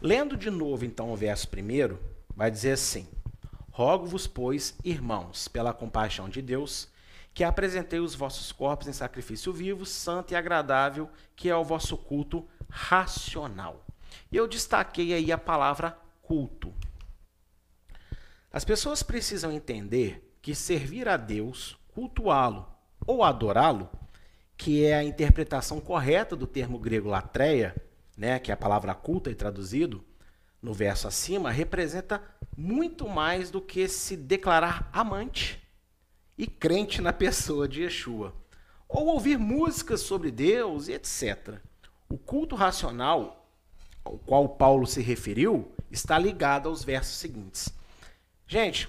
[0.00, 1.98] Lendo de novo, então, o verso primeiro,
[2.36, 3.08] vai dizer assim:
[3.70, 6.88] Rogo-vos, pois, irmãos, pela compaixão de Deus,
[7.32, 11.96] que apresentei os vossos corpos em sacrifício vivo, santo e agradável, que é o vosso
[11.96, 13.84] culto racional.
[14.30, 16.72] E eu destaquei aí a palavra culto.
[18.52, 22.68] As pessoas precisam entender que servir a Deus, cultuá-lo
[23.06, 23.90] ou adorá-lo,
[24.56, 27.74] que é a interpretação correta do termo grego latreia,
[28.16, 30.04] né, que é a palavra culta e traduzido
[30.62, 32.22] no verso acima, representa
[32.56, 35.60] muito mais do que se declarar amante
[36.38, 38.34] e crente na pessoa de Yeshua,
[38.88, 41.60] ou ouvir músicas sobre Deus e etc.
[42.08, 43.43] O culto racional
[44.04, 47.68] ao qual Paulo se referiu está ligado aos versos seguintes.
[48.46, 48.88] Gente,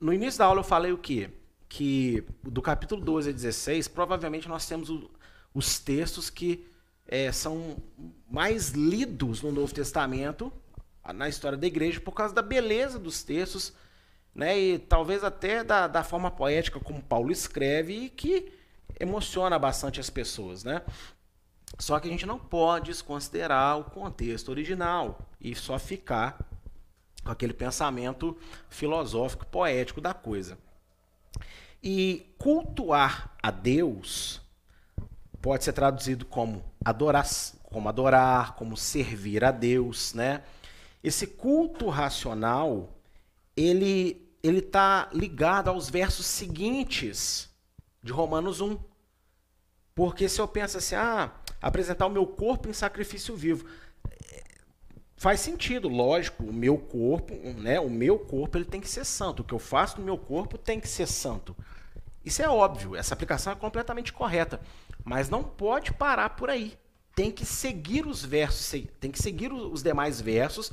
[0.00, 1.30] no início da aula eu falei o quê?
[1.68, 5.10] Que do capítulo 12 a 16, provavelmente nós temos o,
[5.54, 6.66] os textos que
[7.06, 7.76] é, são
[8.30, 10.52] mais lidos no Novo Testamento,
[11.14, 13.72] na história da igreja, por causa da beleza dos textos,
[14.34, 18.52] né, e talvez até da, da forma poética como Paulo escreve, e que
[19.00, 20.64] emociona bastante as pessoas.
[20.64, 20.82] Né?
[21.76, 26.38] Só que a gente não pode desconsiderar o contexto original e só ficar
[27.24, 28.36] com aquele pensamento
[28.68, 30.56] filosófico, poético da coisa.
[31.82, 34.40] E cultuar a Deus
[35.40, 37.26] pode ser traduzido como adorar,
[37.64, 40.42] como adorar, como servir a Deus, né?
[41.02, 42.96] Esse culto racional,
[43.56, 47.50] ele ele está ligado aos versos seguintes
[48.02, 48.78] de Romanos 1.
[49.94, 53.66] Porque se eu penso assim, ah, apresentar o meu corpo em sacrifício vivo,
[55.16, 59.40] faz sentido, lógico, o meu corpo, né, o meu corpo ele tem que ser santo,
[59.40, 61.56] o que eu faço no meu corpo tem que ser santo.
[62.24, 64.60] Isso é óbvio, essa aplicação é completamente correta,
[65.04, 66.78] mas não pode parar por aí.
[67.14, 70.70] Tem que seguir os versos, tem que seguir os demais versos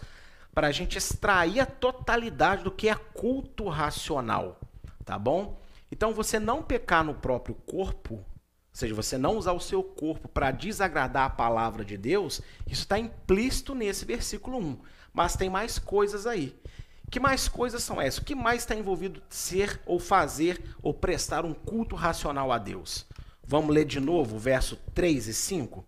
[0.53, 4.59] para a gente extrair a totalidade do que é culto racional,
[5.03, 5.59] tá bom?
[5.91, 8.23] Então você não pecar no próprio corpo
[8.75, 12.81] ou seja, você não usar o seu corpo para desagradar a palavra de Deus, isso
[12.81, 14.77] está implícito nesse versículo 1.
[15.13, 16.53] Mas tem mais coisas aí.
[17.09, 18.17] Que mais coisas são essas?
[18.17, 23.05] O que mais está envolvido ser ou fazer ou prestar um culto racional a Deus?
[23.41, 25.85] Vamos ler de novo o verso 3 e 5?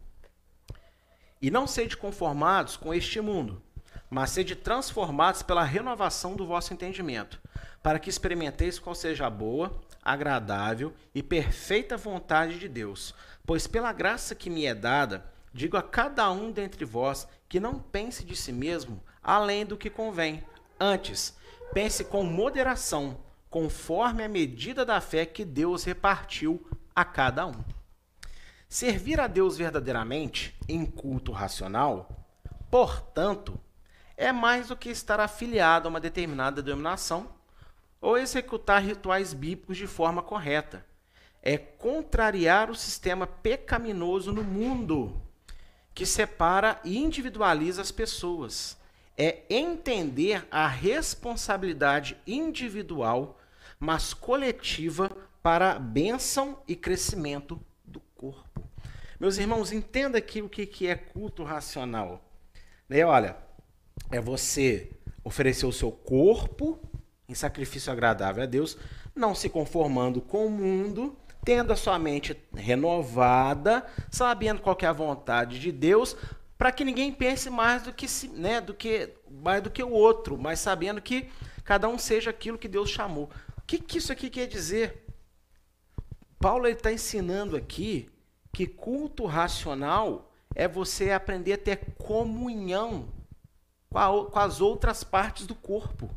[1.41, 3.61] E não sede conformados com este mundo,
[4.09, 7.41] mas sede transformados pela renovação do vosso entendimento,
[7.83, 13.13] para que experimenteis qual seja a boa, agradável e perfeita vontade de Deus.
[13.45, 17.79] Pois pela graça que me é dada, digo a cada um dentre vós que não
[17.79, 20.41] pense de si mesmo além do que convém.
[20.79, 21.35] Antes,
[21.73, 27.63] pense com moderação, conforme a medida da fé que Deus repartiu a cada um.
[28.69, 32.25] Servir a Deus verdadeiramente em culto racional,
[32.71, 33.59] portanto,
[34.17, 37.29] é mais do que estar afiliado a uma determinada denominação
[38.01, 40.83] ou executar rituais bíblicos de forma correta.
[41.41, 45.21] É contrariar o sistema pecaminoso no mundo,
[45.93, 48.75] que separa e individualiza as pessoas.
[49.15, 53.39] É entender a responsabilidade individual,
[53.79, 55.09] mas coletiva,
[55.41, 58.61] para a bênção e crescimento do corpo.
[59.17, 62.21] Meus irmãos, entenda aqui o que é culto racional.
[62.89, 63.05] Né?
[63.05, 63.37] Olha,
[64.11, 64.89] é você
[65.23, 66.79] oferecer o seu corpo
[67.27, 68.77] em sacrifício agradável a Deus,
[69.13, 74.93] não se conformando com o mundo, tendo a sua mente renovada, sabendo qual é a
[74.93, 76.15] vontade de Deus,
[76.57, 80.37] para que ninguém pense mais do que, né, do que mais do que o outro,
[80.37, 81.29] mas sabendo que
[81.63, 83.29] cada um seja aquilo que Deus chamou.
[83.57, 85.05] O que, que isso aqui quer dizer?
[86.39, 88.09] Paulo está ensinando aqui
[88.53, 93.09] que culto racional é você aprender a ter comunhão
[93.89, 96.09] com, a, com as outras partes do corpo.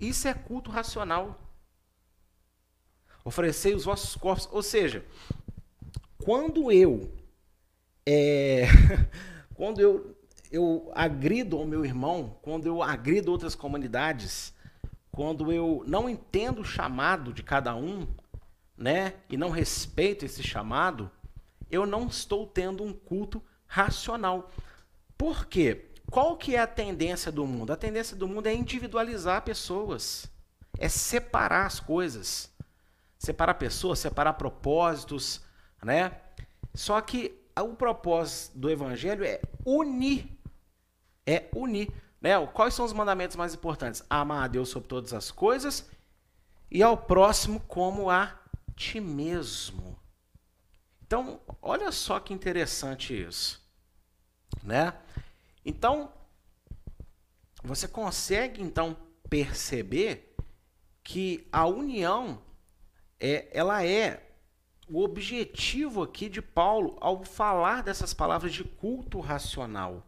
[0.00, 1.38] Isso é culto racional.
[3.24, 4.48] Oferecei os vossos corpos.
[4.52, 5.04] Ou seja,
[6.18, 7.12] quando eu
[8.06, 8.66] é,
[9.54, 10.16] quando eu,
[10.50, 14.54] eu agrido ao meu irmão, quando eu agrido outras comunidades,
[15.10, 18.06] quando eu não entendo o chamado de cada um,
[18.76, 21.10] né, e não respeito esse chamado,
[21.70, 24.50] eu não estou tendo um culto racional.
[25.18, 25.86] Por quê?
[26.10, 27.72] Qual que é a tendência do mundo?
[27.72, 30.30] A tendência do mundo é individualizar pessoas,
[30.78, 32.50] é separar as coisas,
[33.18, 35.40] separar pessoas, separar propósitos,
[35.82, 36.20] né?
[36.74, 40.38] Só que o propósito do evangelho é unir,
[41.26, 42.34] é unir, né?
[42.46, 44.04] Quais são os mandamentos mais importantes?
[44.08, 45.90] Amar a Deus sobre todas as coisas
[46.70, 48.38] e ao próximo como a
[48.76, 49.98] ti mesmo.
[51.04, 53.64] Então, olha só que interessante isso,
[54.62, 54.92] né?
[55.66, 56.12] Então,
[57.64, 58.96] você consegue então
[59.28, 60.36] perceber
[61.02, 62.40] que a união
[63.18, 64.30] é, ela é
[64.88, 70.06] o objetivo aqui de Paulo ao falar dessas palavras de culto racional,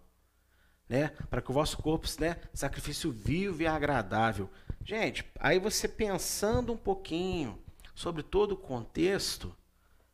[0.89, 1.09] né?
[1.29, 4.49] Para que o vosso corpo, né, sacrifício vivo e agradável.
[4.85, 7.59] Gente, aí você pensando um pouquinho
[7.97, 9.53] sobre todo o contexto,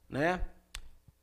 [0.09, 0.41] né?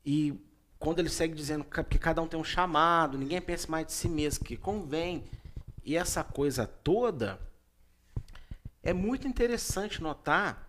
[0.06, 0.40] E
[0.82, 4.08] quando ele segue dizendo que cada um tem um chamado, ninguém pensa mais de si
[4.08, 5.22] mesmo, que convém,
[5.84, 7.40] e essa coisa toda,
[8.82, 10.68] é muito interessante notar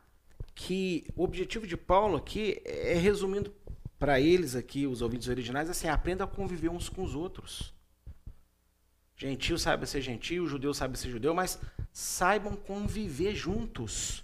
[0.53, 3.51] que o objetivo de Paulo aqui é resumindo
[3.97, 7.73] para eles aqui, os ouvintes originais, assim, aprenda a conviver uns com os outros.
[9.15, 11.59] Gentil saiba ser gentil, judeu saiba ser judeu, mas
[11.91, 14.23] saibam conviver juntos.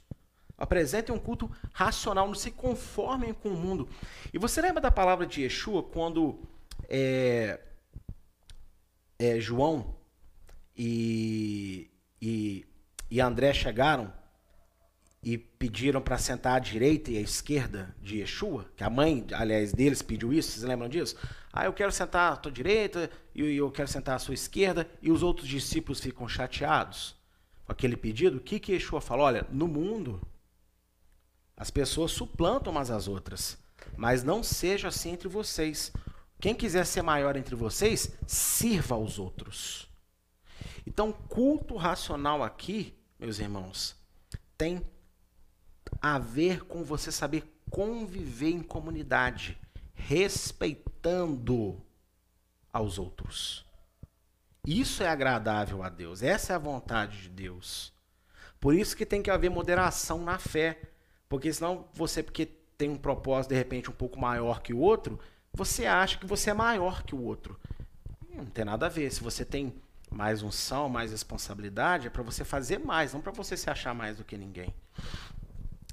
[0.60, 3.88] Apresentem um culto racional, não se conformem com o mundo.
[4.34, 6.38] E você lembra da palavra de Yeshua quando
[6.90, 7.62] é,
[9.18, 9.96] é, João
[10.76, 11.90] e,
[12.22, 12.66] e,
[13.10, 14.14] e André chegaram
[15.24, 18.66] e pediram para sentar à direita e à esquerda de Yeshua?
[18.76, 21.16] Que a mãe, aliás, deles pediu isso, vocês lembram disso?
[21.54, 25.10] Ah, eu quero sentar à tua direita e eu quero sentar à sua esquerda, e
[25.10, 27.16] os outros discípulos ficam chateados
[27.66, 28.38] com aquele pedido.
[28.38, 29.26] O que, que Yeshua falou?
[29.26, 30.22] Olha, no mundo
[31.60, 33.58] as pessoas suplantam umas às outras,
[33.98, 35.92] mas não seja assim entre vocês.
[36.40, 39.90] Quem quiser ser maior entre vocês, sirva aos outros.
[40.88, 43.96] Então, culto racional aqui, meus irmãos,
[44.58, 44.82] tem
[46.02, 49.58] a ver com você saber conviver em comunidade,
[49.94, 51.80] respeitando
[52.72, 53.66] aos outros.
[54.66, 57.94] Isso é agradável a Deus, essa é a vontade de Deus.
[58.60, 60.89] Por isso que tem que haver moderação na fé.
[61.30, 65.20] Porque senão você, porque tem um propósito de repente um pouco maior que o outro,
[65.54, 67.58] você acha que você é maior que o outro.
[68.34, 69.12] Não tem nada a ver.
[69.12, 69.74] Se você tem
[70.10, 74.18] mais unção, mais responsabilidade, é para você fazer mais, não para você se achar mais
[74.18, 74.74] do que ninguém.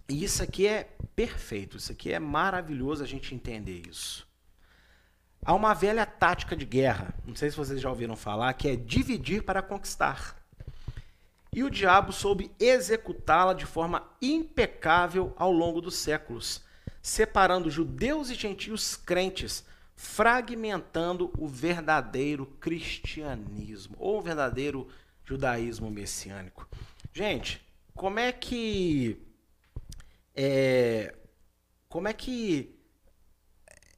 [0.09, 4.27] E isso aqui é perfeito, isso aqui é maravilhoso a gente entender isso.
[5.45, 8.77] Há uma velha tática de guerra, não sei se vocês já ouviram falar, que é
[8.77, 10.37] dividir para conquistar.
[11.53, 16.63] E o diabo soube executá-la de forma impecável ao longo dos séculos,
[17.01, 24.89] separando judeus e gentios crentes, fragmentando o verdadeiro cristianismo, ou o verdadeiro
[25.25, 26.69] judaísmo messiânico.
[27.13, 29.19] Gente, como é que.
[30.35, 31.15] É,
[31.89, 32.79] como é que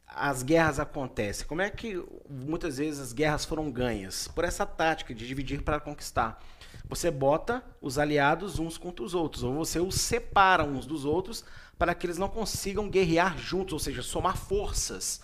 [0.06, 1.46] as guerras acontecem?
[1.46, 4.28] Como é que muitas vezes as guerras foram ganhas?
[4.28, 6.40] Por essa tática de dividir para conquistar.
[6.88, 11.44] Você bota os aliados uns contra os outros, ou você os separa uns dos outros
[11.78, 15.20] para que eles não consigam guerrear juntos, ou seja, somar forças.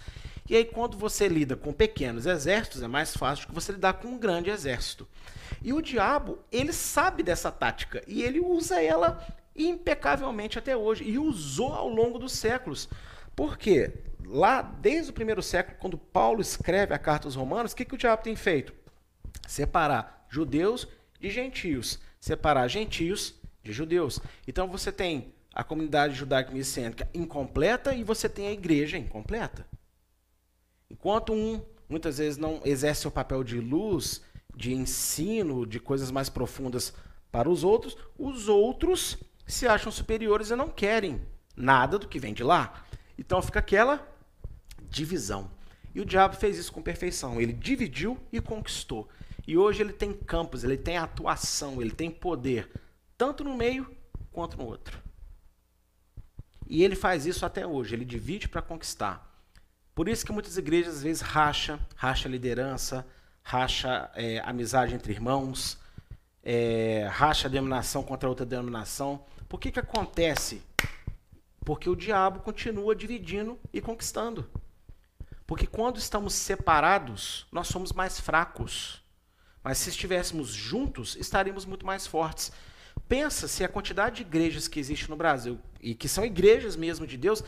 [0.49, 4.09] E aí, quando você lida com pequenos exércitos, é mais fácil que você lidar com
[4.09, 5.09] um grande exército.
[5.63, 11.19] E o diabo, ele sabe dessa tática e ele usa ela impecavelmente até hoje e
[11.19, 12.91] usou ao longo dos séculos.
[13.35, 13.91] Por quê?
[14.27, 17.95] Lá, desde o primeiro século, quando Paulo escreve a carta aos Romanos, o que, que
[17.95, 18.75] o diabo tem feito?
[19.47, 20.87] Separar judeus
[21.25, 24.21] de gentios, separar gentios de judeus.
[24.47, 29.67] Então você tem a comunidade judaica messiânica incompleta e você tem a igreja incompleta.
[30.91, 34.21] Enquanto um muitas vezes não exerce o papel de luz,
[34.55, 36.93] de ensino, de coisas mais profundas
[37.33, 39.17] para os outros, os outros
[39.47, 41.23] se acham superiores e não querem
[41.57, 42.85] nada do que vem de lá.
[43.19, 44.07] Então fica aquela
[44.91, 45.51] divisão.
[45.95, 47.41] E o diabo fez isso com perfeição.
[47.41, 49.09] Ele dividiu e conquistou.
[49.47, 52.71] E hoje ele tem campos, ele tem atuação, ele tem poder,
[53.17, 53.87] tanto no meio
[54.33, 54.99] quanto no outro.
[56.67, 59.31] E ele faz isso até hoje, ele divide para conquistar.
[59.95, 63.07] Por isso que muitas igrejas às vezes racha, racha liderança,
[63.43, 65.79] racha é, amizade entre irmãos,
[66.43, 69.25] é, racha denominação contra outra denominação.
[69.49, 70.63] Por que, que acontece?
[71.65, 74.51] Porque o diabo continua dividindo e conquistando.
[75.47, 79.04] Porque quando estamos separados, nós somos mais fracos.
[79.65, 82.53] Mas se estivéssemos juntos, estaríamos muito mais fortes.
[83.09, 87.07] Pensa se a quantidade de igrejas que existe no Brasil, e que são igrejas mesmo
[87.07, 87.43] de Deus,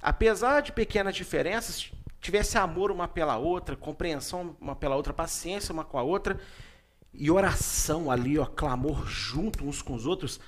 [0.00, 1.90] apesar de pequenas diferenças,
[2.20, 6.38] tivesse amor uma pela outra, compreensão uma pela outra, paciência uma com a outra,
[7.12, 10.38] e oração ali, ó, clamor junto uns com os outros,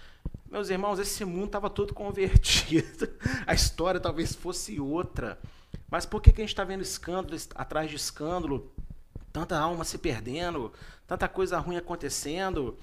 [0.50, 3.08] meus irmãos, esse mundo estava todo convertido.
[3.46, 5.38] A história talvez fosse outra.
[5.90, 8.72] Mas por que, que a gente está vendo escândalo atrás de escândalo?
[9.32, 10.72] Tanta alma se perdendo,
[11.06, 12.78] tanta coisa ruim acontecendo.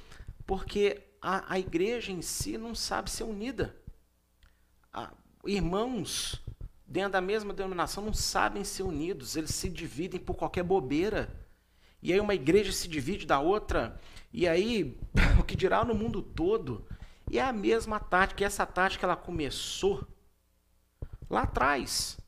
[0.45, 3.75] Porque a, a igreja em si não sabe ser unida.
[4.91, 5.11] A,
[5.45, 6.43] irmãos
[6.93, 11.27] dentro da mesma denominação não sabem ser unidos, eles se dividem por qualquer bobeira.
[12.03, 13.99] E aí uma igreja se divide da outra,
[14.31, 14.95] e aí
[15.39, 16.85] o que dirá no mundo todo?
[17.31, 20.07] E é a mesma tática, e essa tática ela começou
[21.27, 22.19] lá atrás,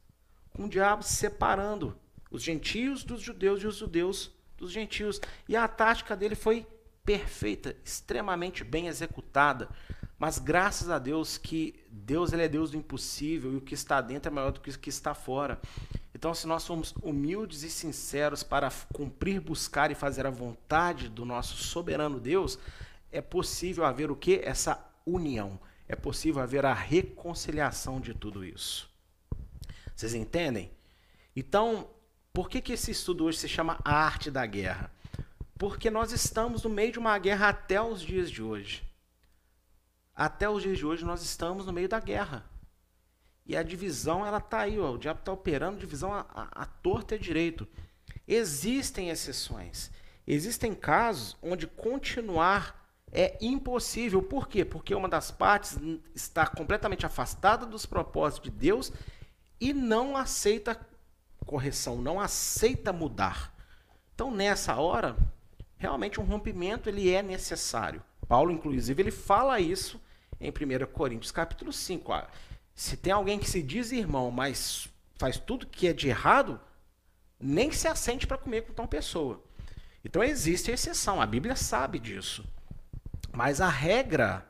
[0.54, 1.96] com o diabo separando
[2.32, 5.22] os gentios dos judeus e os judeus dos gentios.
[5.48, 6.66] E a tática dele foi
[7.04, 9.70] perfeita, extremamente bem executada.
[10.18, 14.00] Mas graças a Deus que Deus ele é Deus do impossível e o que está
[14.02, 15.60] dentro é maior do que o que está fora.
[16.14, 21.26] Então, se nós somos humildes e sinceros para cumprir, buscar e fazer a vontade do
[21.26, 22.58] nosso soberano Deus,
[23.12, 24.40] é possível haver o que?
[24.44, 25.60] Essa união.
[25.88, 28.90] É possível haver a reconciliação de tudo isso.
[29.94, 30.72] Vocês entendem?
[31.36, 31.90] Então,
[32.36, 34.92] por que, que esse estudo hoje se chama A Arte da Guerra?
[35.58, 38.84] Porque nós estamos no meio de uma guerra até os dias de hoje.
[40.14, 42.44] Até os dias de hoje nós estamos no meio da guerra.
[43.46, 46.66] E a divisão, ela está aí, ó, o diabo está operando divisão a, a, a
[46.66, 47.66] torta e direito.
[48.28, 49.90] Existem exceções.
[50.28, 54.22] Existem casos onde continuar é impossível.
[54.22, 54.66] Por quê?
[54.66, 55.80] Porque uma das partes
[56.14, 58.92] está completamente afastada dos propósitos de Deus
[59.58, 60.78] e não aceita
[61.46, 63.54] correção, não aceita mudar.
[64.14, 65.16] Então, nessa hora,
[65.78, 68.02] realmente um rompimento ele é necessário.
[68.28, 70.02] Paulo, inclusive, ele fala isso
[70.40, 72.12] em 1 Coríntios capítulo 5.
[72.12, 72.28] Ah,
[72.74, 76.60] se tem alguém que se diz irmão, mas faz tudo que é de errado,
[77.40, 79.44] nem se assente para comer com tal pessoa.
[80.04, 82.46] Então existe exceção, a Bíblia sabe disso.
[83.32, 84.46] Mas a regra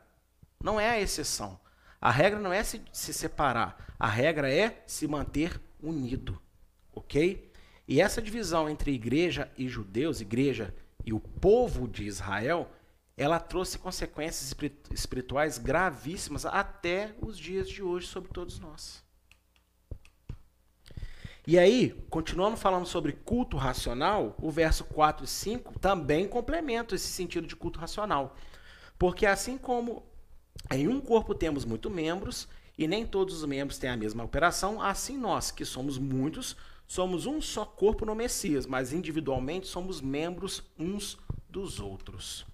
[0.62, 1.58] não é a exceção.
[2.00, 6.40] A regra não é se, se separar, a regra é se manter unido.
[6.96, 7.52] Ok?
[7.86, 10.74] E essa divisão entre igreja e judeus, igreja
[11.04, 12.68] e o povo de Israel,
[13.16, 14.52] ela trouxe consequências
[14.90, 19.04] espirituais gravíssimas até os dias de hoje sobre todos nós.
[21.46, 27.06] E aí, continuando falando sobre culto racional, o verso 4 e 5 também complementam esse
[27.06, 28.36] sentido de culto racional.
[28.98, 30.02] Porque assim como
[30.72, 34.82] em um corpo temos muitos membros, e nem todos os membros têm a mesma operação,
[34.82, 40.62] assim nós, que somos muitos, somos um só corpo no Messias, mas individualmente somos membros
[40.78, 41.18] uns
[41.48, 42.46] dos outros.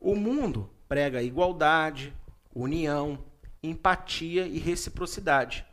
[0.00, 2.12] O mundo prega igualdade,
[2.54, 3.18] união,
[3.62, 5.64] empatia e reciprocidade.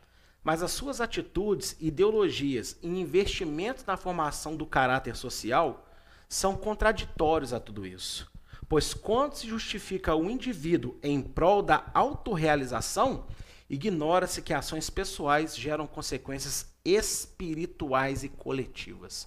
[0.42, 5.86] Mas as suas atitudes, ideologias e investimentos na formação do caráter social
[6.28, 8.30] são contraditórios a tudo isso.
[8.68, 13.26] Pois quando se justifica o indivíduo em prol da autorrealização,
[13.72, 19.26] ignora-se que ações pessoais geram consequências espirituais e coletivas.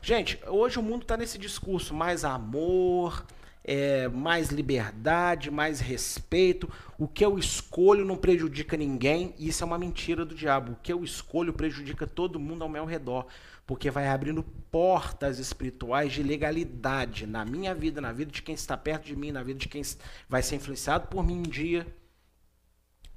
[0.00, 3.26] Gente, hoje o mundo está nesse discurso mais amor,
[3.62, 6.66] é, mais liberdade, mais respeito.
[6.96, 10.72] O que eu escolho não prejudica ninguém, isso é uma mentira do diabo.
[10.72, 13.26] O que eu escolho prejudica todo mundo ao meu redor,
[13.66, 18.78] porque vai abrindo portas espirituais de legalidade na minha vida, na vida de quem está
[18.78, 19.82] perto de mim, na vida de quem
[20.26, 21.86] vai ser influenciado por mim um dia,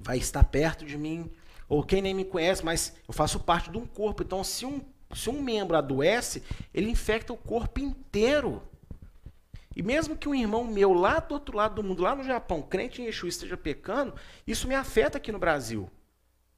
[0.03, 1.31] vai estar perto de mim,
[1.67, 4.23] ou quem nem me conhece, mas eu faço parte de um corpo.
[4.23, 4.81] Então, se um,
[5.13, 6.43] se um membro adoece,
[6.73, 8.61] ele infecta o corpo inteiro.
[9.75, 12.61] E mesmo que um irmão meu lá do outro lado do mundo, lá no Japão,
[12.61, 14.13] crente em Yeshua, esteja pecando,
[14.45, 15.89] isso me afeta aqui no Brasil.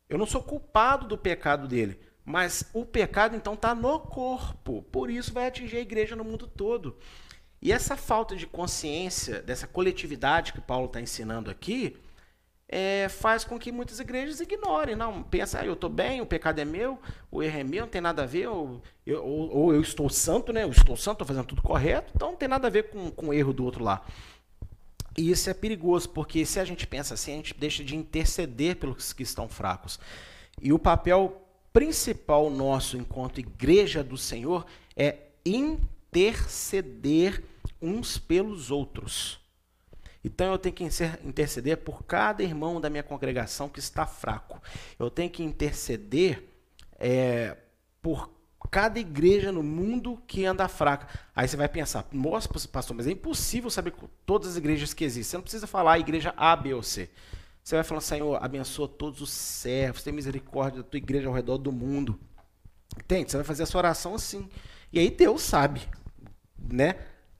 [0.09, 4.81] Eu não sou culpado do pecado dele, mas o pecado então está no corpo.
[4.91, 6.97] Por isso vai atingir a igreja no mundo todo.
[7.61, 11.97] E essa falta de consciência, dessa coletividade que Paulo está ensinando aqui,
[12.76, 14.95] é, faz com que muitas igrejas ignorem.
[14.95, 16.97] Não, pensa, ah, eu estou bem, o pecado é meu,
[17.30, 20.09] o erro é meu, não tem nada a ver, ou eu, ou, ou eu estou
[20.09, 20.63] santo, né?
[20.63, 23.28] Eu estou santo, estou fazendo tudo correto, então não tem nada a ver com, com
[23.28, 24.03] o erro do outro lá.
[25.15, 28.78] E isso é perigoso, porque se a gente pensa assim, a gente deixa de interceder
[28.78, 29.99] pelos que estão fracos.
[30.59, 34.65] E o papel principal nosso enquanto igreja do Senhor
[34.97, 37.43] é interceder
[37.80, 39.42] uns pelos outros.
[40.24, 44.61] Então eu tenho que interceder por cada irmão da minha congregação que está fraco.
[44.97, 46.47] Eu tenho que interceder
[46.97, 47.57] é,
[48.01, 48.30] por
[48.71, 51.07] cada igreja no mundo que anda fraca.
[51.36, 53.93] Aí você vai pensar, nossa, pastor, mas é impossível saber
[54.26, 55.30] todas as igrejas que existem.
[55.30, 57.07] Você não precisa falar a igreja A, B ou C.
[57.63, 61.57] Você vai falar, Senhor, abençoa todos os servos, tem misericórdia da tua igreja ao redor
[61.59, 62.19] do mundo.
[62.97, 63.30] Entende?
[63.30, 64.49] Você vai fazer essa oração assim.
[64.91, 65.82] E aí Deus sabe,
[66.57, 66.95] né?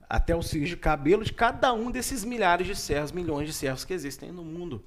[0.08, 3.84] Até os fios de cabelo de cada um desses milhares de servos, milhões de servos
[3.84, 4.84] que existem no mundo.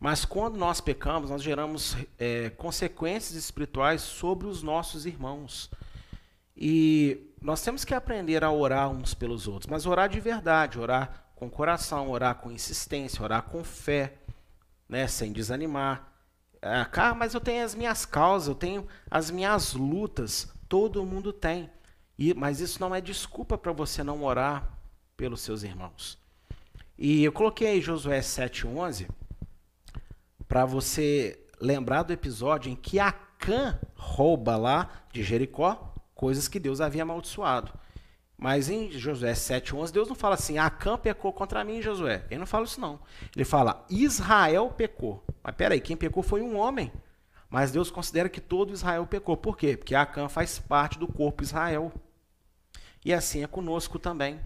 [0.00, 5.70] Mas quando nós pecamos, nós geramos é, consequências espirituais sobre os nossos irmãos.
[6.56, 11.26] E nós temos que aprender a orar uns pelos outros, mas orar de verdade, orar
[11.34, 14.14] com coração, orar com insistência, orar com fé,
[14.88, 16.12] né, sem desanimar.
[16.62, 21.70] Ah, mas eu tenho as minhas causas, eu tenho as minhas lutas, todo mundo tem.
[22.20, 24.76] E, mas isso não é desculpa para você não orar
[25.16, 26.18] pelos seus irmãos.
[26.98, 29.08] E eu coloquei aí Josué 7,11
[30.46, 36.82] para você lembrar do episódio em que Acã rouba lá de Jericó coisas que Deus
[36.82, 37.72] havia amaldiçoado.
[38.36, 42.26] Mas em Josué 7,11, Deus não fala assim, Acã pecou contra mim, Josué.
[42.30, 43.00] Ele não fala isso, não.
[43.34, 45.24] Ele fala, Israel pecou.
[45.42, 46.92] Mas peraí, quem pecou foi um homem.
[47.48, 49.38] Mas Deus considera que todo Israel pecou.
[49.38, 49.74] Por quê?
[49.74, 51.90] Porque Acã faz parte do corpo Israel.
[53.04, 54.38] E assim é conosco também.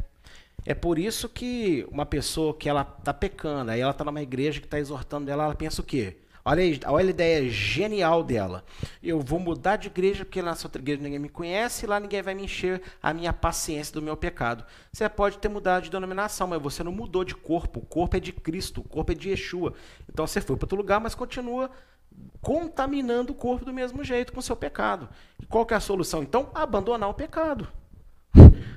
[0.67, 4.61] É por isso que uma pessoa que ela está pecando, aí ela está numa igreja
[4.61, 6.17] que está exortando ela, ela pensa o quê?
[6.47, 8.65] Olha, olha a ideia genial dela.
[9.03, 12.21] Eu vou mudar de igreja porque nessa outra igreja ninguém me conhece e lá ninguém
[12.21, 14.63] vai me encher a minha paciência do meu pecado.
[14.93, 17.81] Você pode ter mudado de denominação, mas você não mudou de corpo.
[17.81, 19.73] O corpo é de Cristo, o corpo é de Yeshua.
[20.07, 21.71] Então você foi para outro lugar, mas continua
[22.43, 25.09] contaminando o corpo do mesmo jeito com o seu pecado.
[25.43, 26.23] E qual que é a solução?
[26.23, 27.67] Então, abandonar o pecado.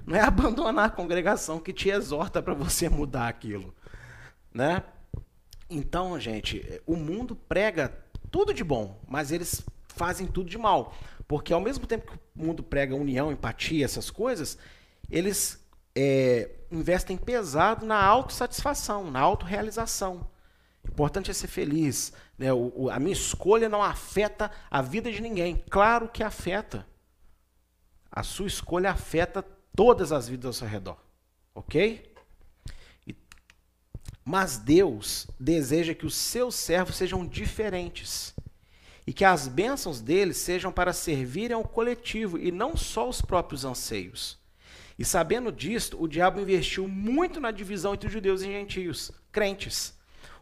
[0.05, 3.73] Não é abandonar a congregação que te exorta para você mudar aquilo,
[4.53, 4.83] né?
[5.69, 7.93] Então, gente, o mundo prega
[8.31, 10.95] tudo de bom, mas eles fazem tudo de mal,
[11.27, 14.57] porque ao mesmo tempo que o mundo prega união, empatia, essas coisas,
[15.09, 15.61] eles
[15.95, 20.29] é, investem pesado na autossatisfação, na autorrealização.
[20.87, 22.13] Importante é ser feliz.
[22.37, 22.53] Né?
[22.53, 25.63] O, o, a minha escolha não afeta a vida de ninguém.
[25.69, 26.85] Claro que afeta.
[28.17, 29.45] A sua escolha afeta
[29.75, 30.97] todas as vidas ao seu redor.
[31.53, 32.11] Ok?
[34.25, 38.33] Mas Deus deseja que os seus servos sejam diferentes
[39.05, 43.63] e que as bênçãos deles sejam para servirem ao coletivo e não só os próprios
[43.63, 44.39] anseios.
[44.97, 49.93] E sabendo disto, o diabo investiu muito na divisão entre judeus e gentios, crentes,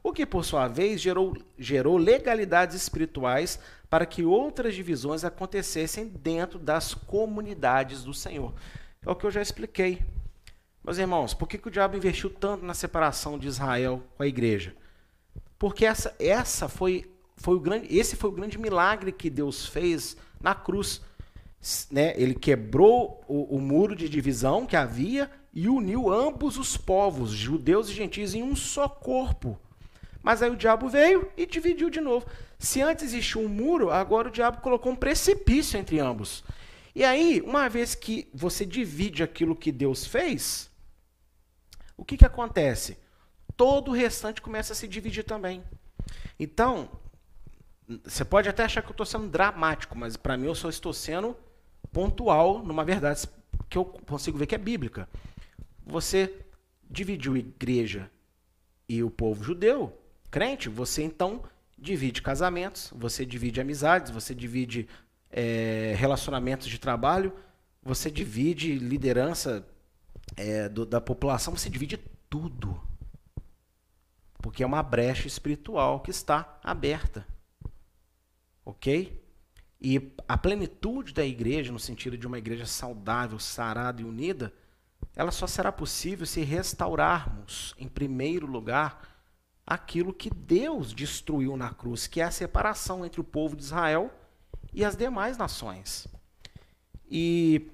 [0.02, 3.60] o que por sua vez gerou, gerou legalidades espirituais
[3.90, 8.54] para que outras divisões acontecessem dentro das comunidades do Senhor.
[9.06, 10.02] É o que eu já expliquei.
[10.84, 14.28] Meus irmãos, por que, que o diabo investiu tanto na separação de Israel com a
[14.28, 14.76] igreja?
[15.58, 20.18] Porque essa, essa foi, foi o grande, esse foi o grande milagre que Deus fez
[20.42, 21.02] na cruz.
[21.90, 22.14] Né?
[22.16, 27.90] Ele quebrou o, o muro de divisão que havia e uniu ambos os povos, judeus
[27.90, 29.58] e gentios, em um só corpo.
[30.22, 32.26] Mas aí o diabo veio e dividiu de novo.
[32.58, 36.44] Se antes existia um muro, agora o diabo colocou um precipício entre ambos.
[36.94, 40.70] E aí, uma vez que você divide aquilo que Deus fez,
[41.98, 42.98] o que, que acontece?
[43.58, 45.64] Todo o restante começa a se dividir também.
[46.40, 46.90] Então,
[48.04, 50.94] você pode até achar que eu estou sendo dramático, mas para mim eu só estou
[50.94, 51.36] sendo
[51.92, 53.28] pontual numa verdade
[53.70, 55.08] que eu consigo ver que é bíblica.
[55.86, 56.46] Você
[56.90, 58.10] dividiu igreja
[58.88, 59.98] e o povo judeu,
[60.32, 61.44] crente, você então
[61.86, 64.88] divide casamentos, você divide amizades, você divide
[65.30, 67.34] é, relacionamentos de trabalho,
[67.82, 69.66] você divide liderança
[70.36, 71.98] é, do, da população, você divide
[72.30, 72.82] tudo.
[74.40, 77.26] Porque é uma brecha espiritual que está aberta.
[78.66, 79.24] Ok?
[79.80, 84.52] E a plenitude da igreja, no sentido de uma igreja saudável, sarada e unida,
[85.16, 89.15] ela só será possível se restaurarmos, em primeiro lugar,
[89.66, 94.14] aquilo que Deus destruiu na cruz, que é a separação entre o povo de Israel
[94.74, 96.08] e as demais nações.
[97.10, 97.68] E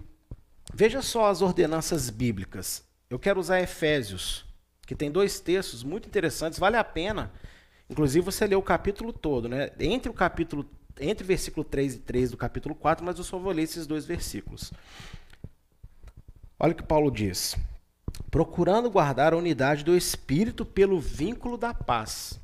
[0.73, 2.83] veja só as ordenanças bíblicas.
[3.09, 4.45] Eu quero usar Efésios,
[4.87, 7.31] que tem dois textos muito interessantes, vale a pena.
[7.89, 9.71] Inclusive você lê o capítulo todo, né?
[9.79, 10.65] Entre o capítulo
[10.99, 13.87] entre o versículo 3 e 3 do capítulo 4, mas eu só vou ler esses
[13.87, 14.71] dois versículos.
[16.59, 17.55] Olha o que Paulo diz.
[18.29, 22.39] Procurando guardar a unidade do espírito pelo vínculo da paz.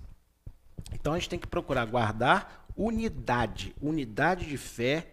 [0.94, 5.08] Então a gente tem que procurar guardar unidade, unidade de fé,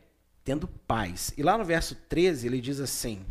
[0.45, 1.33] tendo paz.
[1.37, 3.25] E lá no verso 13 ele diz assim: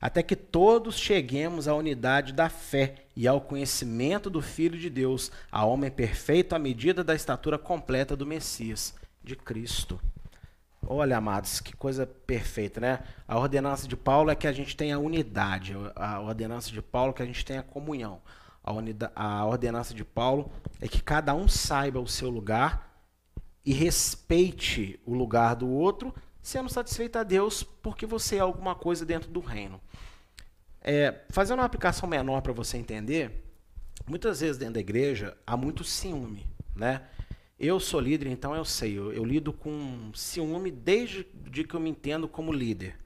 [0.00, 5.32] Até que todos cheguemos à unidade da fé e ao conhecimento do Filho de Deus,
[5.50, 9.98] a homem perfeito à medida da estatura completa do Messias, de Cristo.
[10.86, 13.00] Olha, amados, que coisa perfeita, né?
[13.26, 15.74] A ordenança de Paulo é que a gente tenha unidade.
[15.96, 18.20] A ordenança de Paulo é que a gente tenha comunhão.
[18.62, 22.94] A, unida, a ordenança de Paulo é que cada um saiba o seu lugar
[23.64, 29.06] e respeite o lugar do outro, sendo satisfeito a Deus porque você é alguma coisa
[29.06, 29.80] dentro do reino.
[30.82, 33.42] É, fazendo uma aplicação menor para você entender,
[34.06, 37.02] muitas vezes dentro da igreja há muito ciúme, né?
[37.58, 38.98] Eu sou líder, então eu sei.
[38.98, 42.96] Eu, eu lido com ciúme desde de que eu me entendo como líder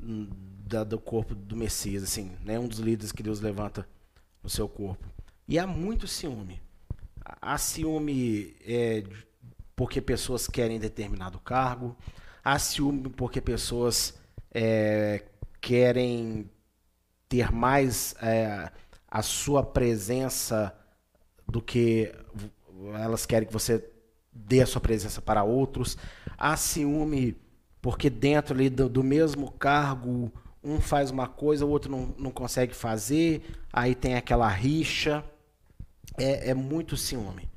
[0.00, 0.28] hum,
[0.66, 2.58] da, do corpo do Messias, assim, né?
[2.58, 3.86] Um dos líderes que Deus levanta
[4.42, 5.06] no seu corpo.
[5.46, 6.60] E há muito ciúme.
[7.40, 9.04] Há ciúme é,
[9.74, 11.96] porque pessoas querem determinado cargo.
[12.42, 14.18] Há ciúme porque pessoas
[14.52, 15.24] é,
[15.60, 16.50] querem
[17.28, 18.72] ter mais é,
[19.08, 20.74] a sua presença
[21.46, 22.12] do que
[22.94, 23.84] elas querem que você
[24.32, 25.96] dê a sua presença para outros.
[26.36, 27.36] Há ciúme
[27.80, 32.30] porque dentro ali do, do mesmo cargo um faz uma coisa, o outro não, não
[32.32, 35.24] consegue fazer, aí tem aquela rixa.
[36.18, 37.48] É, é muito ciúme.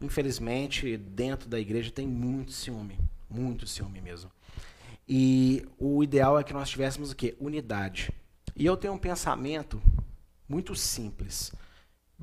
[0.00, 2.98] Infelizmente, dentro da igreja tem muito ciúme.
[3.28, 4.30] Muito ciúme mesmo.
[5.06, 7.36] E o ideal é que nós tivéssemos o quê?
[7.38, 8.10] Unidade.
[8.56, 9.82] E eu tenho um pensamento
[10.48, 11.52] muito simples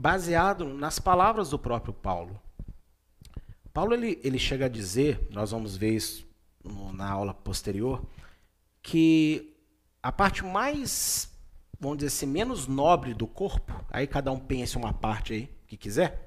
[0.01, 2.41] baseado nas palavras do próprio Paulo.
[3.71, 6.27] Paulo ele, ele chega a dizer, nós vamos ver isso
[6.63, 8.03] no, na aula posterior,
[8.81, 9.55] que
[10.01, 11.31] a parte mais,
[11.79, 15.77] vamos dizer assim, menos nobre do corpo, aí cada um pense uma parte aí que
[15.77, 16.25] quiser,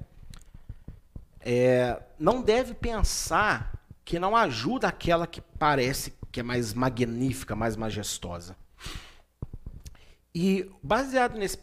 [1.41, 7.75] é, não deve pensar que não ajuda aquela que parece que é mais magnífica, mais
[7.75, 8.55] majestosa.
[10.33, 11.57] E baseado nesse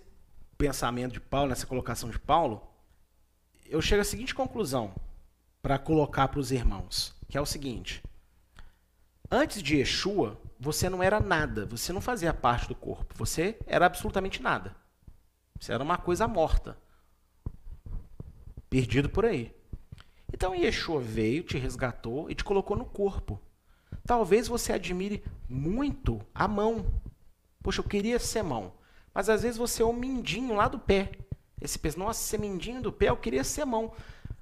[0.62, 2.62] pensamento de Paulo, nessa colocação de Paulo,
[3.66, 4.94] eu chego à seguinte conclusão
[5.60, 8.00] para colocar para os irmãos, que é o seguinte:
[9.28, 13.86] antes de Yeshua, você não era nada, você não fazia parte do corpo, você era
[13.86, 14.76] absolutamente nada.
[15.58, 16.78] Você era uma coisa morta,
[18.70, 19.52] perdido por aí.
[20.32, 23.40] Então Yeshua veio, te resgatou e te colocou no corpo.
[24.06, 26.86] Talvez você admire muito a mão.
[27.64, 28.72] Poxa, eu queria ser mão.
[29.14, 31.12] Mas às vezes você é o mindinho lá do pé.
[31.60, 33.92] Esse pensa, nossa, ser mindinho do pé, eu queria ser mão.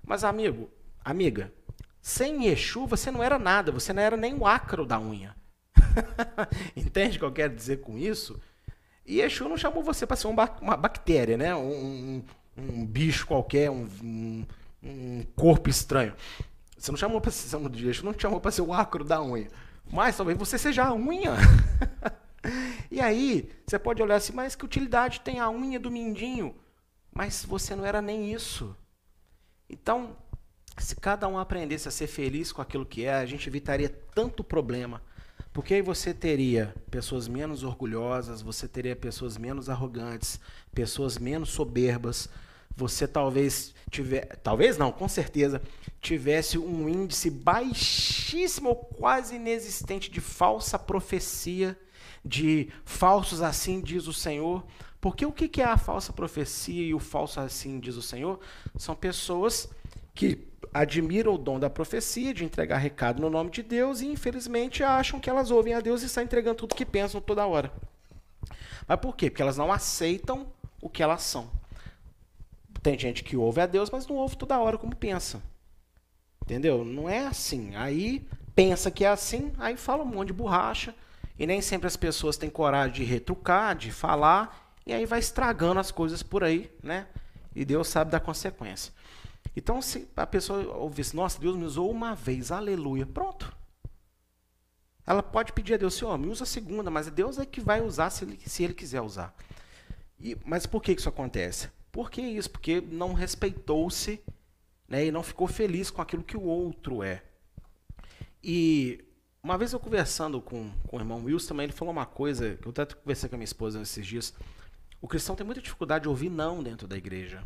[0.02, 0.70] Mas amigo,
[1.04, 1.52] amiga,
[2.00, 5.34] sem Yeshua você não era nada, você não era nem o ácaro da unha.
[6.74, 8.40] Entende o que eu quero dizer com isso?
[9.04, 11.54] E Yeshua não chamou você para ser uma bactéria, né?
[11.54, 12.24] Um, um,
[12.56, 14.46] um bicho qualquer, um, um,
[14.82, 16.14] um, corpo estranho.
[16.78, 19.48] Você não chamou para ser, Yeshua não chamou para ser o ácaro da unha.
[19.92, 21.34] Mas talvez você seja a unha.
[22.90, 26.56] E aí, você pode olhar assim, mas que utilidade tem a unha do mindinho?
[27.12, 28.76] Mas você não era nem isso.
[29.68, 30.16] Então,
[30.76, 34.42] se cada um aprendesse a ser feliz com aquilo que é, a gente evitaria tanto
[34.42, 35.00] problema.
[35.52, 40.40] Porque aí você teria pessoas menos orgulhosas, você teria pessoas menos arrogantes,
[40.74, 42.28] pessoas menos soberbas.
[42.76, 45.62] Você talvez tiver, talvez não, com certeza,
[46.00, 51.78] tivesse um índice baixíssimo ou quase inexistente de falsa profecia
[52.24, 54.64] de falsos assim diz o Senhor.
[55.00, 58.38] Porque o que é a falsa profecia e o falso assim diz o Senhor?
[58.76, 59.68] São pessoas
[60.14, 64.84] que admiram o dom da profecia, de entregar recado no nome de Deus, e infelizmente
[64.84, 67.72] acham que elas ouvem a Deus e estão entregando tudo que pensam toda hora.
[68.86, 69.30] Mas por quê?
[69.30, 70.46] Porque elas não aceitam
[70.80, 71.50] o que elas são.
[72.82, 75.42] Tem gente que ouve a Deus, mas não ouve toda hora como pensa.
[76.42, 76.84] Entendeu?
[76.84, 77.74] Não é assim.
[77.76, 80.94] Aí pensa que é assim, aí fala um monte de borracha,
[81.40, 85.80] e nem sempre as pessoas têm coragem de retrucar, de falar, e aí vai estragando
[85.80, 87.06] as coisas por aí, né?
[87.56, 88.92] E Deus sabe da consequência.
[89.56, 93.56] Então, se a pessoa ouvisse, nossa, Deus me usou uma vez, aleluia, pronto.
[95.06, 97.80] Ela pode pedir a Deus, Senhor, me usa a segunda, mas Deus é que vai
[97.80, 99.34] usar se Ele, se ele quiser usar.
[100.20, 101.70] E, mas por que isso acontece?
[101.90, 102.50] Por que isso?
[102.50, 104.22] Porque não respeitou-se
[104.86, 107.22] né, e não ficou feliz com aquilo que o outro é.
[108.44, 109.02] E
[109.42, 112.66] uma vez eu conversando com, com o irmão Wilson também, ele falou uma coisa, que
[112.66, 114.34] eu até conversei com a minha esposa nesses dias.
[115.00, 117.42] O cristão tem muita dificuldade de ouvir não dentro da igreja.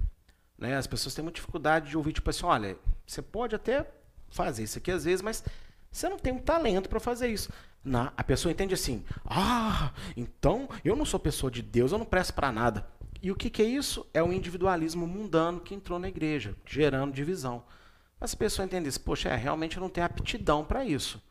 [0.59, 0.77] Né?
[0.77, 2.77] As pessoas têm muita dificuldade de ouvir, tipo assim, olha,
[3.07, 3.89] você pode até
[4.29, 5.45] fazer isso aqui às vezes, mas
[5.95, 7.53] Você não tem um talento para fazer isso.
[7.85, 12.05] Na, a pessoa entende assim: ah, então eu não sou pessoa de Deus, eu não
[12.05, 12.85] presto para nada.
[13.23, 14.05] E o que, que é isso?
[14.13, 17.65] É o individualismo mundano que entrou na igreja, gerando divisão.
[18.19, 21.23] Mas a pessoa entender isso, poxa, é, realmente eu não tenho aptidão para isso.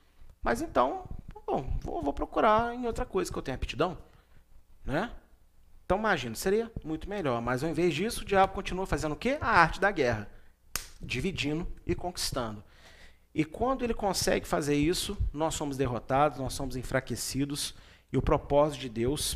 [0.44, 1.08] Mas então,
[1.48, 3.98] bom, vou, vou, procurar em outra coisa que eu tenho aptidão.
[4.84, 5.10] Né?
[5.86, 7.42] Então imagina, seria muito melhor.
[7.42, 9.38] Mas ao invés disso, o diabo continua fazendo o quê?
[9.40, 10.30] A arte da guerra.
[11.02, 12.64] Dividindo e conquistando.
[13.34, 17.74] E quando ele consegue fazer isso, nós somos derrotados, nós somos enfraquecidos,
[18.12, 19.36] e o propósito de Deus,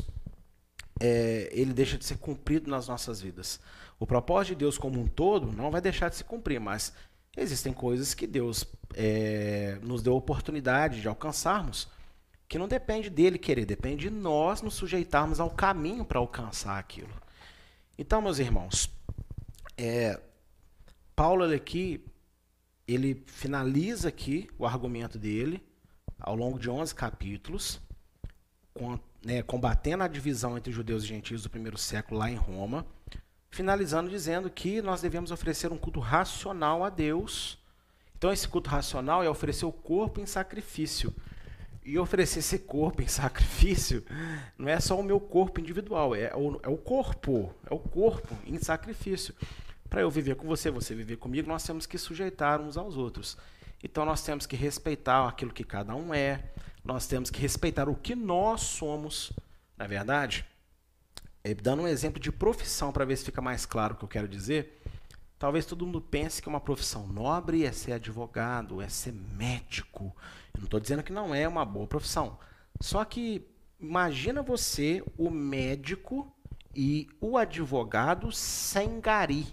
[1.00, 3.60] é, ele deixa de ser cumprido nas nossas vidas.
[3.98, 6.92] O propósito de Deus como um todo não vai deixar de se cumprir, mas
[7.40, 8.64] existem coisas que Deus
[8.94, 11.88] é, nos deu oportunidade de alcançarmos,
[12.48, 17.14] que não depende dele querer, depende de nós nos sujeitarmos ao caminho para alcançar aquilo.
[17.98, 18.90] Então, meus irmãos,
[19.76, 20.20] é,
[21.14, 22.04] Paulo aqui
[22.86, 25.62] ele finaliza aqui o argumento dele
[26.18, 27.80] ao longo de 11 capítulos,
[28.72, 32.86] com, né, combatendo a divisão entre judeus e gentios do primeiro século lá em Roma,
[33.50, 37.58] finalizando dizendo que nós devemos oferecer um culto racional a Deus.
[38.16, 41.14] Então, esse culto racional é oferecer o corpo em sacrifício.
[41.84, 44.04] E oferecer esse corpo em sacrifício
[44.58, 48.36] não é só o meu corpo individual, é o, é o corpo, é o corpo
[48.46, 49.34] em sacrifício.
[49.88, 53.38] Para eu viver com você, você viver comigo, nós temos que sujeitar uns aos outros.
[53.82, 56.44] Então nós temos que respeitar aquilo que cada um é,
[56.84, 59.32] nós temos que respeitar o que nós somos,
[59.76, 60.44] na é verdade.
[61.44, 64.08] É, dando um exemplo de profissão para ver se fica mais claro o que eu
[64.08, 64.82] quero dizer.
[65.38, 70.14] Talvez todo mundo pense que uma profissão nobre é ser advogado, é ser médico.
[70.52, 72.38] Eu não estou dizendo que não é uma boa profissão.
[72.80, 73.46] Só que
[73.78, 76.32] imagina você, o médico
[76.74, 79.46] e o advogado sem gari.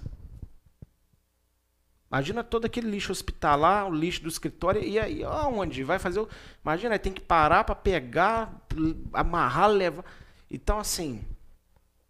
[2.11, 5.83] Imagina todo aquele lixo hospitalar, o lixo do escritório, e aí aonde?
[5.83, 6.29] Vai fazer o.
[6.63, 8.65] Imagina, tem que parar para pegar,
[9.11, 10.05] amarrar, levar.
[10.49, 11.21] Então, assim,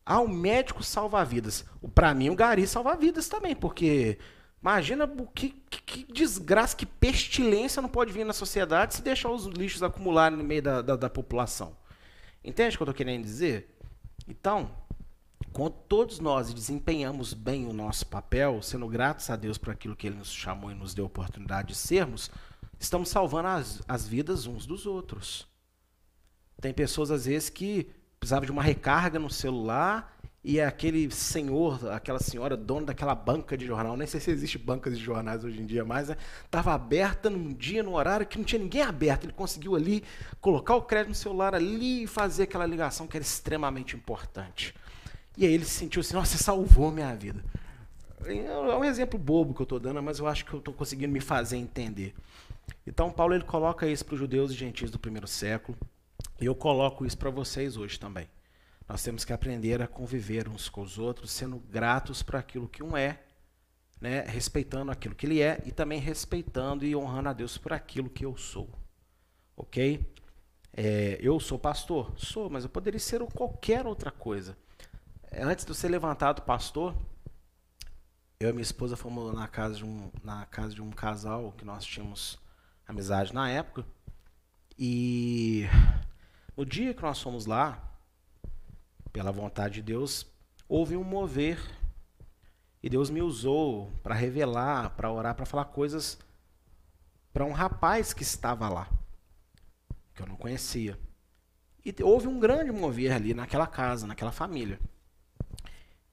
[0.05, 1.65] ah, o médico salva vidas.
[1.95, 4.19] Para mim, o Gari salva vidas também, porque
[4.61, 9.45] imagina que, que, que, desgraça, que pestilência não pode vir na sociedade se deixar os
[9.45, 11.75] lixos acumularem no meio da, da, da população.
[12.43, 13.75] Entende o que eu estou querendo dizer?
[14.27, 14.69] Então,
[15.51, 20.05] quando todos nós desempenhamos bem o nosso papel, sendo gratos a Deus por aquilo que
[20.05, 22.29] Ele nos chamou e nos deu a oportunidade de sermos,
[22.79, 25.47] estamos salvando as, as vidas uns dos outros.
[26.61, 27.89] Tem pessoas, às vezes, que
[28.25, 33.55] precisavam de uma recarga no celular e é aquele senhor, aquela senhora, dona daquela banca
[33.55, 36.09] de jornal, nem sei se existe bancas de jornais hoje em dia mais,
[36.43, 36.75] estava né?
[36.75, 39.25] aberta num dia, num horário que não tinha ninguém aberto.
[39.25, 40.03] Ele conseguiu ali
[40.41, 44.73] colocar o crédito no celular ali e fazer aquela ligação que era extremamente importante.
[45.37, 47.43] E aí ele se sentiu assim, nossa, salvou minha vida.
[48.23, 51.13] É um exemplo bobo que eu estou dando, mas eu acho que eu estou conseguindo
[51.13, 52.13] me fazer entender.
[52.85, 55.77] Então Paulo ele coloca isso para os judeus e gentios do primeiro século,
[56.39, 58.29] e eu coloco isso para vocês hoje também.
[58.87, 62.83] Nós temos que aprender a conviver uns com os outros, sendo gratos para aquilo que
[62.83, 63.23] um é,
[63.99, 68.09] né, respeitando aquilo que ele é e também respeitando e honrando a Deus por aquilo
[68.09, 68.69] que eu sou.
[69.57, 70.13] Ok?
[70.71, 72.13] É, eu sou pastor?
[72.17, 74.55] Sou, mas eu poderia ser qualquer outra coisa
[75.41, 76.95] antes de eu ser levantado pastor,
[78.39, 81.65] eu e minha esposa fomos na casa de um, na casa de um casal que
[81.65, 82.37] nós tínhamos
[82.87, 83.85] amizade na época.
[84.77, 85.65] E
[86.55, 87.81] no dia que nós fomos lá,
[89.11, 90.25] pela vontade de Deus,
[90.67, 91.59] houve um mover.
[92.83, 96.19] E Deus me usou para revelar, para orar, para falar coisas
[97.35, 98.89] para um rapaz que estava lá,
[100.13, 100.97] que eu não conhecia.
[101.83, 104.79] E houve um grande mover ali naquela casa, naquela família.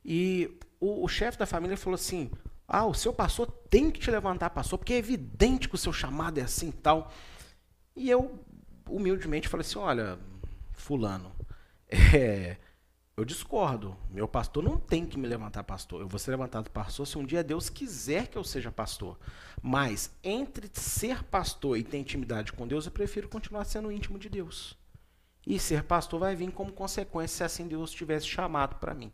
[0.04, 2.28] E o, o chefe da família falou assim:
[2.66, 5.92] Ah, o seu pastor tem que te levantar, pastor, porque é evidente que o seu
[5.92, 7.12] chamado é assim e tal.
[7.94, 8.44] E eu,
[8.90, 10.18] humildemente, falei assim: Olha,
[10.82, 11.30] Fulano,
[11.88, 12.56] é,
[13.16, 13.96] eu discordo.
[14.10, 16.00] Meu pastor não tem que me levantar pastor.
[16.00, 19.16] Eu vou ser levantado pastor se um dia Deus quiser que eu seja pastor.
[19.62, 24.28] Mas entre ser pastor e ter intimidade com Deus, eu prefiro continuar sendo íntimo de
[24.28, 24.76] Deus.
[25.46, 29.12] E ser pastor vai vir como consequência se assim Deus tivesse chamado para mim.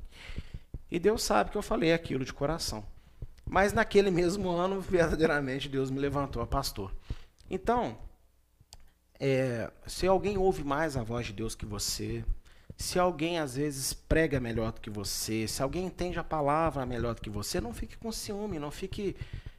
[0.91, 2.83] E Deus sabe que eu falei aquilo de coração.
[3.45, 6.95] Mas naquele mesmo ano, verdadeiramente, Deus me levantou a pastor.
[7.51, 7.99] Então,
[9.21, 12.25] é, se alguém ouve mais a voz de Deus que você,
[12.77, 17.15] se alguém às vezes prega melhor do que você, se alguém entende a palavra melhor
[17.15, 19.17] do que você, não fique com ciúme, não fique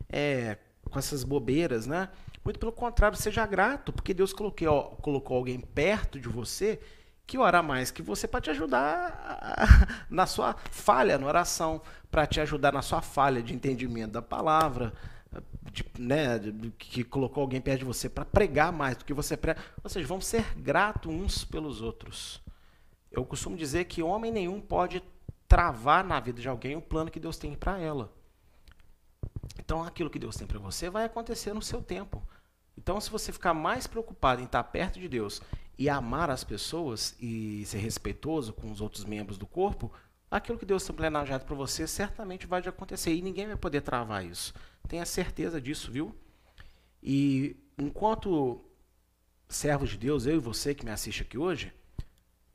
[0.07, 0.57] é,
[0.89, 2.10] com essas bobeiras, né?
[2.43, 6.80] Muito pelo contrário, seja grato, porque Deus colocou, ó, colocou alguém perto de você
[7.28, 12.39] que ora mais que você para te ajudar na sua falha na oração, para te
[12.39, 14.93] ajudar na sua falha de entendimento da palavra,
[15.72, 19.38] de, né, de, que colocou alguém perto de você para pregar mais do que você
[19.38, 19.61] prega.
[19.88, 22.41] Seja, vamos ser gratos uns pelos outros.
[23.11, 25.01] Eu costumo dizer que homem nenhum pode
[25.47, 28.13] travar na vida de alguém o plano que Deus tem para ela.
[29.57, 32.22] Então, aquilo que Deus tem para você vai acontecer no seu tempo.
[32.78, 35.41] Então, se você ficar mais preocupado em estar perto de Deus
[35.78, 39.91] e amar as pessoas e ser respeitoso com os outros membros do corpo,
[40.30, 44.26] aquilo que Deus tem planejado para você certamente vai acontecer e ninguém vai poder travar
[44.26, 44.54] isso.
[44.88, 46.16] Tenha certeza disso, viu?
[47.02, 48.64] E enquanto
[49.48, 51.74] servos de Deus, eu e você que me assiste aqui hoje,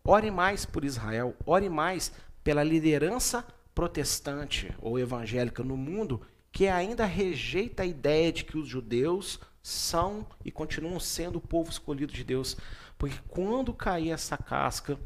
[0.04, 2.12] ore mais por Israel, ore mais
[2.42, 3.44] pela liderança
[3.74, 6.20] protestante ou evangélica no mundo
[6.52, 11.68] que ainda rejeita a ideia de que os judeus são e continuam sendo o povo
[11.68, 12.56] escolhido de Deus.
[12.96, 14.96] Porque quando cair essa casca,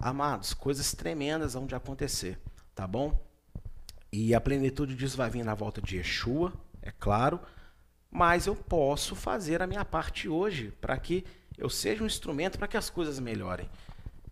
[0.00, 2.38] amados, coisas tremendas vão de acontecer,
[2.74, 3.18] tá bom?
[4.12, 7.40] E a plenitude disso vai vir na volta de Yeshua, é claro,
[8.10, 11.24] mas eu posso fazer a minha parte hoje para que
[11.56, 13.68] eu seja um instrumento para que as coisas melhorem.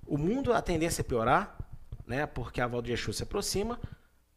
[0.07, 1.57] O mundo, a tendência é piorar,
[2.07, 3.79] né, porque a volta de Yeshua se aproxima,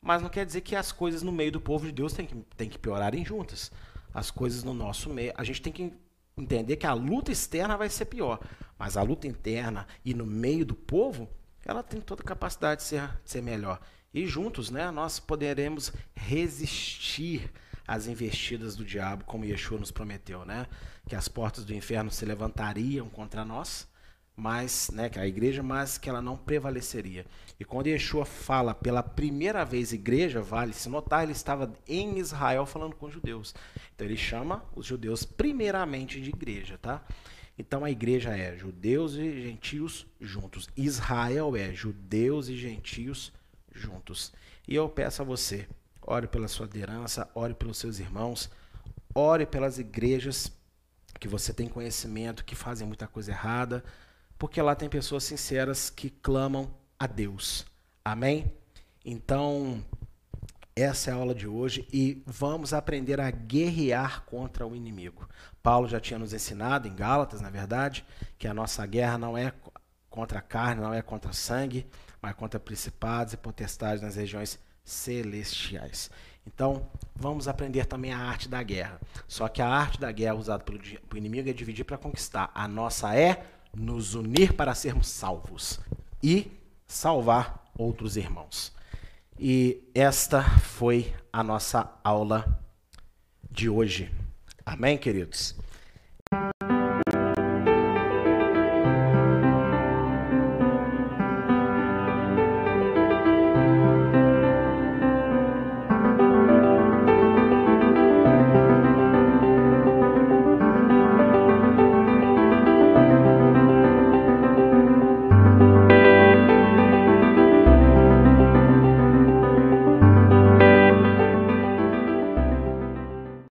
[0.01, 2.35] mas não quer dizer que as coisas no meio do povo de Deus têm que,
[2.57, 3.71] têm que piorarem juntas
[4.13, 5.31] as coisas no nosso meio.
[5.35, 5.93] A gente tem que
[6.41, 8.39] entender que a luta externa vai ser pior,
[8.77, 11.29] mas a luta interna e no meio do povo,
[11.65, 13.79] ela tem toda a capacidade de ser, de ser melhor.
[14.13, 17.49] E juntos, né, nós poderemos resistir
[17.87, 20.65] às investidas do diabo, como Yeshua nos prometeu, né?
[21.07, 23.87] Que as portas do inferno se levantariam contra nós,
[24.35, 27.25] mas, né, que a igreja, mas que ela não prevaleceria.
[27.59, 32.65] E quando Yeshua fala pela primeira vez igreja, vale se notar, ele estava em Israel
[32.65, 33.53] falando com os judeus.
[33.93, 37.05] Então ele chama os judeus primeiramente de igreja, tá?
[37.57, 40.67] Então a igreja é judeus e gentios juntos.
[40.75, 43.31] Israel é judeus e gentios
[43.73, 44.33] juntos.
[44.67, 45.67] E eu peço a você,
[46.01, 48.49] ore pela sua liderança, ore pelos seus irmãos,
[49.13, 50.51] ore pelas igrejas
[51.19, 53.83] que você tem conhecimento, que fazem muita coisa errada,
[54.41, 57.63] porque lá tem pessoas sinceras que clamam a Deus.
[58.03, 58.51] Amém?
[59.05, 59.85] Então,
[60.75, 65.29] essa é a aula de hoje e vamos aprender a guerrear contra o inimigo.
[65.61, 68.03] Paulo já tinha nos ensinado, em Gálatas, na verdade,
[68.39, 69.53] que a nossa guerra não é
[70.09, 71.85] contra a carne, não é contra sangue,
[72.19, 76.09] mas contra principados e potestades nas regiões celestiais.
[76.47, 78.99] Então, vamos aprender também a arte da guerra.
[79.27, 80.81] Só que a arte da guerra usada pelo,
[81.15, 82.49] inimigo é dividir para conquistar.
[82.55, 85.79] A nossa é nos unir para sermos salvos
[86.21, 86.51] e
[86.87, 88.71] salvar outros irmãos.
[89.39, 92.63] E esta foi a nossa aula
[93.49, 94.11] de hoje.
[94.65, 95.55] Amém, queridos?